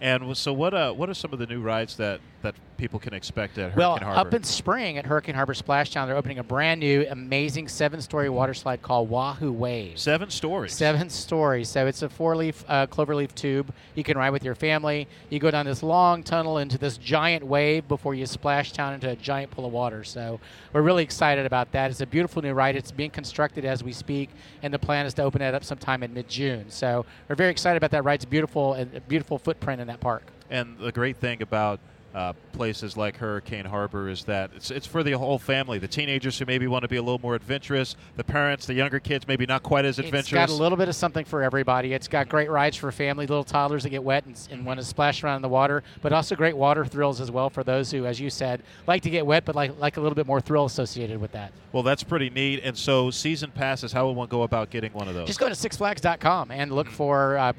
And 0.00 0.36
so, 0.36 0.52
what 0.52 0.74
uh, 0.74 0.92
what 0.92 1.08
are 1.08 1.14
some 1.14 1.32
of 1.32 1.38
the 1.38 1.46
new 1.46 1.60
rides 1.60 1.96
that, 1.96 2.20
that 2.42 2.54
people 2.76 2.98
can 2.98 3.14
expect 3.14 3.58
at 3.58 3.72
Hurricane 3.72 3.78
well, 3.78 3.96
Harbor? 3.98 4.28
up 4.28 4.34
in 4.34 4.42
spring 4.42 4.98
at 4.98 5.06
Hurricane 5.06 5.34
Harbor 5.34 5.54
Splashtown, 5.54 6.06
they're 6.06 6.16
opening 6.16 6.38
a 6.38 6.44
brand 6.44 6.80
new, 6.80 7.06
amazing 7.08 7.68
seven-story 7.68 8.28
water 8.28 8.54
slide 8.54 8.82
called 8.82 9.08
Wahoo 9.08 9.52
Waves. 9.52 10.02
Seven 10.02 10.30
stories. 10.30 10.72
Seven 10.72 11.08
stories. 11.08 11.68
So 11.68 11.86
it's 11.86 12.02
a 12.02 12.08
four-leaf 12.08 12.64
uh, 12.68 12.86
cloverleaf 12.88 13.34
tube. 13.34 13.72
You 13.94 14.02
can 14.02 14.18
ride 14.18 14.30
with 14.30 14.44
your 14.44 14.54
family. 14.54 15.06
You 15.30 15.38
go 15.38 15.50
down 15.50 15.66
this 15.66 15.82
long 15.82 16.22
tunnel 16.22 16.58
into 16.58 16.78
this 16.78 16.98
giant 16.98 17.44
wave 17.44 17.86
before 17.88 18.14
you 18.14 18.26
splash 18.26 18.72
down 18.72 18.94
into 18.94 19.08
a 19.08 19.16
giant 19.16 19.50
pool 19.52 19.66
of 19.66 19.72
water. 19.72 20.04
So 20.04 20.40
we're 20.72 20.82
really 20.82 21.04
excited 21.04 21.46
about 21.46 21.72
that. 21.72 21.90
It's 21.90 22.00
a 22.00 22.06
beautiful 22.06 22.42
new 22.42 22.52
ride. 22.52 22.76
It's 22.76 22.90
being 22.90 23.10
constructed 23.10 23.64
as 23.64 23.84
we 23.84 23.92
speak, 23.92 24.30
and 24.62 24.74
the 24.74 24.78
plan 24.78 25.06
is 25.06 25.14
to 25.14 25.22
open 25.22 25.40
it 25.40 25.54
up 25.54 25.64
sometime 25.64 26.02
in 26.02 26.12
mid-June. 26.12 26.66
So 26.68 27.06
we're 27.28 27.36
very 27.36 27.50
excited 27.50 27.76
about 27.76 27.92
that 27.92 28.04
ride. 28.04 28.14
It's 28.14 28.24
beautiful 28.24 28.74
and 28.74 28.92
a 28.94 29.00
beautiful 29.00 29.38
footprint 29.38 29.80
in 29.80 29.86
that 29.86 30.00
park. 30.00 30.24
And 30.50 30.76
the 30.78 30.92
great 30.92 31.16
thing 31.16 31.40
about 31.40 31.80
uh, 32.14 32.32
places 32.52 32.96
like 32.96 33.16
Hurricane 33.16 33.64
Harbor 33.64 34.08
is 34.08 34.24
that 34.24 34.50
it's, 34.54 34.70
it's 34.70 34.86
for 34.86 35.02
the 35.02 35.12
whole 35.12 35.38
family. 35.38 35.78
The 35.78 35.88
teenagers 35.88 36.38
who 36.38 36.44
maybe 36.44 36.66
want 36.66 36.82
to 36.82 36.88
be 36.88 36.96
a 36.96 37.02
little 37.02 37.20
more 37.20 37.34
adventurous, 37.34 37.96
the 38.16 38.24
parents, 38.24 38.66
the 38.66 38.74
younger 38.74 39.00
kids 39.00 39.26
maybe 39.26 39.46
not 39.46 39.62
quite 39.62 39.84
as 39.84 39.98
adventurous. 39.98 40.24
It's 40.26 40.32
got 40.32 40.50
a 40.50 40.54
little 40.54 40.76
bit 40.76 40.88
of 40.88 40.94
something 40.94 41.24
for 41.24 41.42
everybody. 41.42 41.92
It's 41.94 42.08
got 42.08 42.28
great 42.28 42.50
rides 42.50 42.76
for 42.76 42.92
family, 42.92 43.26
little 43.26 43.44
toddlers 43.44 43.84
that 43.84 43.90
get 43.90 44.04
wet 44.04 44.26
and, 44.26 44.38
and 44.50 44.66
want 44.66 44.78
to 44.80 44.84
splash 44.84 45.24
around 45.24 45.36
in 45.36 45.42
the 45.42 45.48
water, 45.48 45.82
but 46.02 46.12
also 46.12 46.36
great 46.36 46.56
water 46.56 46.84
thrills 46.84 47.20
as 47.20 47.30
well 47.30 47.48
for 47.50 47.64
those 47.64 47.90
who, 47.90 48.06
as 48.06 48.20
you 48.20 48.30
said, 48.30 48.62
like 48.86 49.02
to 49.02 49.10
get 49.10 49.24
wet, 49.24 49.44
but 49.44 49.54
like 49.54 49.78
like 49.78 49.96
a 49.96 50.00
little 50.00 50.16
bit 50.16 50.26
more 50.26 50.40
thrill 50.40 50.64
associated 50.66 51.20
with 51.20 51.32
that. 51.32 51.52
well, 51.72 51.82
that's 51.82 52.02
pretty 52.02 52.30
neat. 52.30 52.60
And 52.62 52.76
so, 52.76 53.10
season 53.10 53.50
passes. 53.50 53.92
How 53.92 54.06
would 54.06 54.16
one 54.16 54.28
go 54.28 54.42
about 54.42 54.70
getting 54.70 54.92
one 54.92 55.08
of 55.08 55.14
those? 55.14 55.26
Just 55.26 55.40
go 55.40 55.48
to 55.48 55.54
SixFlags.com 55.54 56.50
and 56.50 56.72
look 56.72 56.88
for 56.88 57.38
uh, 57.38 57.52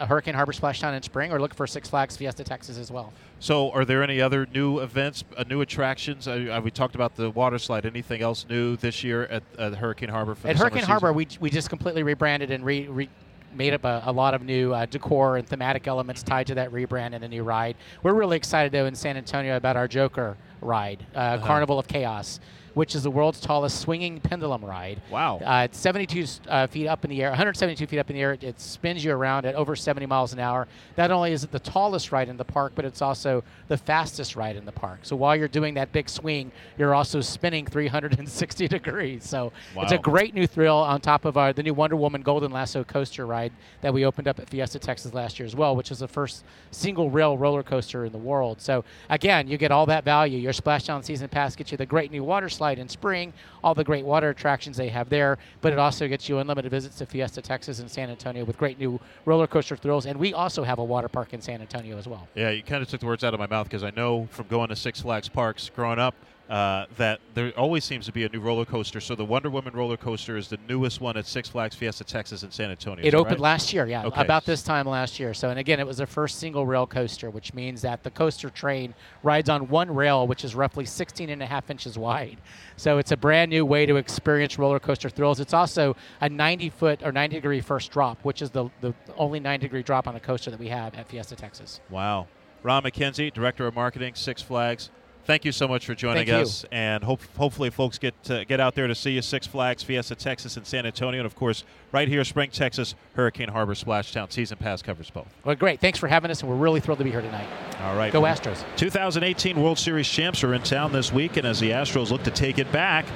Hurricane 0.00 0.34
Harbor 0.34 0.52
Splashtown 0.52 0.94
in 0.94 1.02
spring, 1.02 1.32
or 1.32 1.40
look 1.40 1.54
for 1.54 1.66
Six 1.66 1.88
Flags 1.88 2.16
Fiesta 2.16 2.44
Texas 2.44 2.76
as 2.78 2.90
well. 2.90 3.12
So, 3.42 3.70
are 3.70 3.86
there 3.86 4.02
any 4.02 4.20
other 4.20 4.46
new 4.52 4.80
events, 4.80 5.24
uh, 5.34 5.44
new 5.48 5.62
attractions? 5.62 6.28
Uh, 6.28 6.60
we 6.62 6.70
talked 6.70 6.94
about 6.94 7.16
the 7.16 7.30
water 7.30 7.58
slide. 7.58 7.86
Anything 7.86 8.20
else 8.20 8.44
new 8.50 8.76
this 8.76 9.02
year 9.02 9.22
at, 9.24 9.42
at 9.58 9.74
Hurricane 9.76 10.10
Harbor? 10.10 10.36
At 10.44 10.56
Hurricane? 10.58 10.82
Harbor, 10.84 11.14
we, 11.14 11.26
we 11.40 11.48
just 11.48 11.70
completely 11.70 12.02
rebranded 12.02 12.50
and 12.50 12.62
re, 12.62 12.86
re 12.86 13.08
made 13.54 13.72
up 13.72 13.84
a, 13.84 14.02
a 14.04 14.12
lot 14.12 14.34
of 14.34 14.42
new 14.42 14.72
uh, 14.74 14.84
decor 14.86 15.38
and 15.38 15.48
thematic 15.48 15.88
elements 15.88 16.22
tied 16.22 16.46
to 16.46 16.54
that 16.54 16.70
rebrand 16.70 17.14
and 17.14 17.24
a 17.24 17.28
new 17.28 17.42
ride. 17.42 17.76
We're 18.02 18.12
really 18.14 18.36
excited 18.36 18.70
though 18.72 18.86
in 18.86 18.94
San 18.94 19.16
Antonio 19.16 19.56
about 19.56 19.74
our 19.76 19.88
Joker 19.88 20.36
ride, 20.60 21.04
uh, 21.16 21.18
Uh-huh. 21.18 21.46
Carnival 21.46 21.78
of 21.78 21.88
Chaos, 21.88 22.38
which 22.74 22.94
is 22.94 23.02
the 23.02 23.10
world's 23.10 23.40
tallest 23.40 23.80
swinging 23.80 24.20
pendulum 24.20 24.64
ride. 24.64 25.00
Wow. 25.10 25.38
Uh, 25.38 25.62
it's 25.64 25.78
72 25.78 26.26
uh, 26.48 26.66
feet 26.66 26.86
up 26.86 27.04
in 27.04 27.10
the 27.10 27.22
air, 27.22 27.30
172 27.30 27.86
feet 27.86 27.98
up 27.98 28.10
in 28.10 28.16
the 28.16 28.22
air. 28.22 28.32
It, 28.32 28.44
it 28.44 28.60
spins 28.60 29.04
you 29.04 29.12
around 29.12 29.46
at 29.46 29.54
over 29.54 29.74
70 29.76 30.06
miles 30.06 30.32
an 30.32 30.38
hour. 30.38 30.68
Not 30.96 31.10
only 31.10 31.32
is 31.32 31.44
it 31.44 31.50
the 31.50 31.58
tallest 31.58 32.12
ride 32.12 32.28
in 32.28 32.36
the 32.36 32.44
park, 32.44 32.72
but 32.74 32.84
it's 32.84 33.02
also 33.02 33.42
the 33.68 33.76
fastest 33.76 34.36
ride 34.36 34.56
in 34.56 34.64
the 34.64 34.72
park. 34.72 35.00
So 35.02 35.16
while 35.16 35.36
you're 35.36 35.48
doing 35.48 35.74
that 35.74 35.92
big 35.92 36.08
swing, 36.08 36.52
you're 36.78 36.94
also 36.94 37.20
spinning 37.20 37.66
360 37.66 38.68
degrees. 38.68 39.24
So 39.24 39.52
it's 39.76 39.92
a 39.92 39.98
great 39.98 40.34
new 40.34 40.46
thrill 40.46 40.76
on 40.76 41.00
top 41.00 41.24
of 41.24 41.36
our 41.36 41.52
the 41.52 41.62
new 41.62 41.74
Wonder 41.74 41.96
Woman 41.96 42.22
Golden 42.22 42.52
Lasso 42.52 42.84
coaster 42.84 43.26
ride 43.26 43.52
that 43.80 43.92
we 43.92 44.04
opened 44.04 44.28
up 44.28 44.38
at 44.38 44.48
Fiesta 44.48 44.78
Texas 44.78 45.14
last 45.14 45.38
year 45.38 45.46
as 45.46 45.56
well, 45.56 45.74
which 45.74 45.90
is 45.90 45.98
the 45.98 46.08
first 46.08 46.44
single 46.70 47.10
rail 47.10 47.36
roller 47.36 47.62
coaster 47.62 48.04
in 48.04 48.12
the 48.12 48.18
world. 48.18 48.60
So 48.60 48.84
again, 49.08 49.48
you 49.48 49.56
get 49.56 49.70
all 49.70 49.86
that 49.86 50.04
value. 50.04 50.38
Your 50.38 50.52
Splashtown 50.52 51.04
season 51.04 51.28
pass 51.28 51.56
gets 51.56 51.72
you 51.72 51.78
the 51.78 51.86
great 51.86 52.10
new 52.10 52.22
water 52.22 52.48
slide 52.60 52.78
in 52.78 52.90
spring, 52.90 53.32
all 53.64 53.74
the 53.74 53.82
great 53.82 54.04
water 54.04 54.28
attractions 54.28 54.76
they 54.76 54.90
have 54.90 55.08
there, 55.08 55.38
but 55.62 55.72
it 55.72 55.78
also 55.78 56.06
gets 56.06 56.28
you 56.28 56.40
unlimited 56.40 56.70
visits 56.70 56.98
to 56.98 57.06
Fiesta 57.06 57.40
Texas 57.40 57.78
and 57.80 57.90
San 57.90 58.10
Antonio 58.10 58.44
with 58.44 58.58
great 58.58 58.78
new 58.78 59.00
roller 59.24 59.46
coaster 59.46 59.76
thrills. 59.76 60.04
And 60.04 60.20
we 60.20 60.34
also 60.34 60.62
have 60.62 60.78
a 60.78 60.84
water 60.84 61.08
park 61.08 61.32
in 61.32 61.40
San 61.40 61.62
Antonio 61.62 61.96
as 61.96 62.06
well. 62.06 62.28
Yeah, 62.34 62.50
you 62.50 62.62
kind 62.62 62.82
of 62.82 62.88
took 62.90 63.00
the 63.00 63.06
words 63.06 63.24
out 63.24 63.32
of 63.32 63.40
my 63.40 63.46
mouth 63.46 63.64
because 63.64 63.82
I 63.82 63.92
know 63.96 64.28
from 64.30 64.46
going 64.48 64.68
to 64.68 64.76
Six 64.76 65.00
Flags 65.00 65.26
parks 65.26 65.70
growing 65.74 65.98
up 65.98 66.14
uh, 66.50 66.86
that 66.96 67.20
there 67.34 67.52
always 67.56 67.84
seems 67.84 68.06
to 68.06 68.12
be 68.12 68.24
a 68.24 68.28
new 68.28 68.40
roller 68.40 68.64
coaster. 68.64 69.00
So 69.00 69.14
the 69.14 69.24
Wonder 69.24 69.48
Woman 69.48 69.72
roller 69.72 69.96
coaster 69.96 70.36
is 70.36 70.48
the 70.48 70.58
newest 70.68 71.00
one 71.00 71.16
at 71.16 71.24
Six 71.24 71.48
Flags 71.48 71.76
Fiesta 71.76 72.02
Texas 72.02 72.42
in 72.42 72.50
San 72.50 72.72
Antonio. 72.72 73.04
It 73.06 73.14
opened 73.14 73.36
right? 73.36 73.52
last 73.52 73.72
year, 73.72 73.86
yeah, 73.86 74.04
Okay. 74.04 74.20
about 74.20 74.44
this 74.44 74.64
time 74.64 74.88
last 74.88 75.20
year. 75.20 75.32
So, 75.32 75.50
and 75.50 75.60
again, 75.60 75.78
it 75.78 75.86
was 75.86 75.98
the 75.98 76.06
first 76.06 76.40
single 76.40 76.66
rail 76.66 76.88
coaster, 76.88 77.30
which 77.30 77.54
means 77.54 77.82
that 77.82 78.02
the 78.02 78.10
coaster 78.10 78.50
train 78.50 78.94
rides 79.22 79.48
on 79.48 79.68
one 79.68 79.94
rail, 79.94 80.26
which 80.26 80.44
is 80.44 80.56
roughly 80.56 80.84
16 80.84 81.30
and 81.30 81.40
a 81.40 81.46
half 81.46 81.70
inches 81.70 81.96
wide. 81.96 82.38
So, 82.76 82.98
it's 82.98 83.12
a 83.12 83.16
brand 83.16 83.50
new 83.50 83.64
way 83.64 83.86
to 83.86 83.94
experience 83.94 84.58
roller 84.58 84.80
coaster 84.80 85.08
thrills. 85.08 85.38
It's 85.38 85.54
also 85.54 85.94
a 86.20 86.28
90 86.28 86.70
foot 86.70 87.00
or 87.04 87.12
90 87.12 87.36
degree 87.36 87.60
first 87.60 87.92
drop, 87.92 88.18
which 88.24 88.42
is 88.42 88.50
the, 88.50 88.68
the 88.80 88.92
only 89.16 89.38
90 89.38 89.66
degree 89.66 89.84
drop 89.84 90.08
on 90.08 90.14
the 90.14 90.20
coaster 90.20 90.50
that 90.50 90.58
we 90.58 90.68
have 90.68 90.96
at 90.96 91.08
Fiesta 91.08 91.36
Texas. 91.36 91.80
Wow. 91.90 92.26
Ron 92.64 92.82
McKenzie, 92.82 93.32
Director 93.32 93.68
of 93.68 93.76
Marketing, 93.76 94.14
Six 94.16 94.42
Flags. 94.42 94.90
Thank 95.24 95.44
you 95.44 95.52
so 95.52 95.68
much 95.68 95.86
for 95.86 95.94
joining 95.94 96.26
Thank 96.26 96.28
you. 96.28 96.42
us, 96.42 96.64
and 96.72 97.04
hope, 97.04 97.20
hopefully, 97.36 97.70
folks 97.70 97.98
get 97.98 98.14
uh, 98.30 98.44
get 98.44 98.58
out 98.58 98.74
there 98.74 98.86
to 98.86 98.94
see 98.94 99.12
you. 99.12 99.22
Six 99.22 99.46
Flags, 99.46 99.82
Fiesta, 99.82 100.14
Texas, 100.14 100.56
and 100.56 100.66
San 100.66 100.86
Antonio, 100.86 101.20
and 101.20 101.26
of 101.26 101.36
course, 101.36 101.64
right 101.92 102.08
here, 102.08 102.24
Spring, 102.24 102.50
Texas, 102.50 102.94
Hurricane 103.14 103.48
Harbor, 103.48 103.74
Splashtown. 103.74 104.32
Season 104.32 104.56
pass 104.58 104.82
covers 104.82 105.10
both. 105.10 105.28
Well, 105.44 105.54
great. 105.54 105.80
Thanks 105.80 105.98
for 105.98 106.08
having 106.08 106.30
us, 106.30 106.40
and 106.40 106.50
we're 106.50 106.56
really 106.56 106.80
thrilled 106.80 106.98
to 106.98 107.04
be 107.04 107.10
here 107.10 107.20
tonight. 107.20 107.46
All 107.82 107.96
right. 107.96 108.12
Go 108.12 108.22
Astros. 108.22 108.64
2018 108.76 109.62
World 109.62 109.78
Series 109.78 110.08
champs 110.08 110.42
are 110.42 110.54
in 110.54 110.62
town 110.62 110.92
this 110.92 111.12
week, 111.12 111.36
and 111.36 111.46
as 111.46 111.60
the 111.60 111.70
Astros 111.70 112.10
look 112.10 112.22
to 112.24 112.30
take 112.30 112.58
it 112.58 112.70
back, 112.72 113.06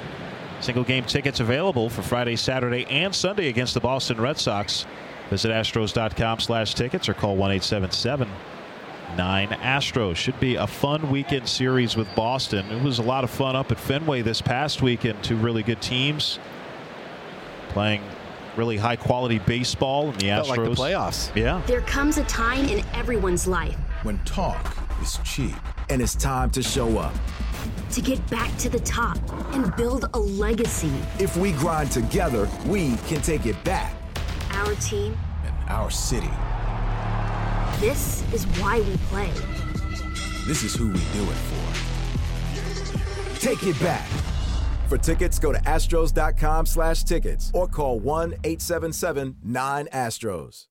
single 0.61 0.83
game 0.83 1.03
tickets 1.05 1.39
available 1.39 1.89
for 1.89 2.01
Friday, 2.01 2.35
Saturday, 2.35 2.85
and 2.85 3.13
Sunday 3.13 3.49
against 3.49 3.73
the 3.73 3.79
Boston 3.79 4.21
Red 4.21 4.37
Sox. 4.37 4.85
Visit 5.29 5.51
Astros.com 5.51 6.39
slash 6.39 6.75
tickets 6.75 7.09
or 7.09 7.13
call 7.15 7.35
1 7.35 7.51
877 7.51 8.29
9 9.17 9.49
Astros. 9.49 10.15
Should 10.15 10.39
be 10.39 10.55
a 10.55 10.67
fun 10.67 11.09
weekend 11.09 11.47
series 11.47 11.95
with 11.95 12.13
Boston. 12.15 12.65
It 12.71 12.81
was 12.83 12.99
a 12.99 13.03
lot 13.03 13.23
of 13.23 13.29
fun 13.29 13.55
up 13.55 13.71
at 13.71 13.79
Fenway 13.79 14.21
this 14.21 14.41
past 14.41 14.81
weekend. 14.81 15.23
Two 15.23 15.37
really 15.37 15.63
good 15.63 15.81
teams 15.81 16.39
playing 17.69 18.01
really 18.55 18.77
high 18.77 18.95
quality 18.95 19.39
baseball 19.39 20.09
in 20.11 20.17
the 20.19 20.27
Felt 20.27 20.47
Astros. 20.47 20.57
like 20.57 20.63
the 20.63 20.69
playoffs. 20.75 21.35
Yeah. 21.35 21.61
There 21.67 21.81
comes 21.81 22.17
a 22.17 22.23
time 22.23 22.65
in 22.65 22.85
everyone's 22.93 23.47
life 23.47 23.75
When 24.03 24.17
talk 24.19 24.77
is 25.01 25.19
cheap. 25.25 25.55
And 25.89 26.01
it's 26.01 26.15
time 26.15 26.49
to 26.51 26.63
show 26.63 26.97
up. 26.97 27.13
to 27.91 28.01
get 28.01 28.25
back 28.29 28.55
to 28.57 28.69
the 28.69 28.79
top 28.79 29.17
and 29.53 29.75
build 29.75 30.05
a 30.13 30.19
legacy. 30.19 30.91
If 31.19 31.35
we 31.37 31.51
grind 31.53 31.91
together, 31.91 32.49
we 32.65 32.95
can 33.07 33.21
take 33.21 33.45
it 33.45 33.61
back. 33.63 33.93
Our 34.51 34.73
team, 34.75 35.17
And 35.45 35.53
our 35.69 35.89
city. 35.91 36.31
This 37.79 38.23
is 38.33 38.45
why 38.59 38.79
we 38.79 38.97
play. 39.09 39.31
This 40.45 40.63
is 40.63 40.75
who 40.75 40.87
we 40.87 40.93
do 40.93 41.23
it 41.23 41.37
for. 41.49 41.65
Take 43.39 43.63
it 43.63 43.79
back. 43.79 44.07
For 44.87 44.97
tickets, 44.97 45.39
go 45.39 45.51
to 45.51 45.59
astros.com 45.59 46.67
slash 46.67 47.03
tickets 47.03 47.51
or 47.53 47.67
call 47.67 47.99
1-877-9-ASTROS. 48.01 50.67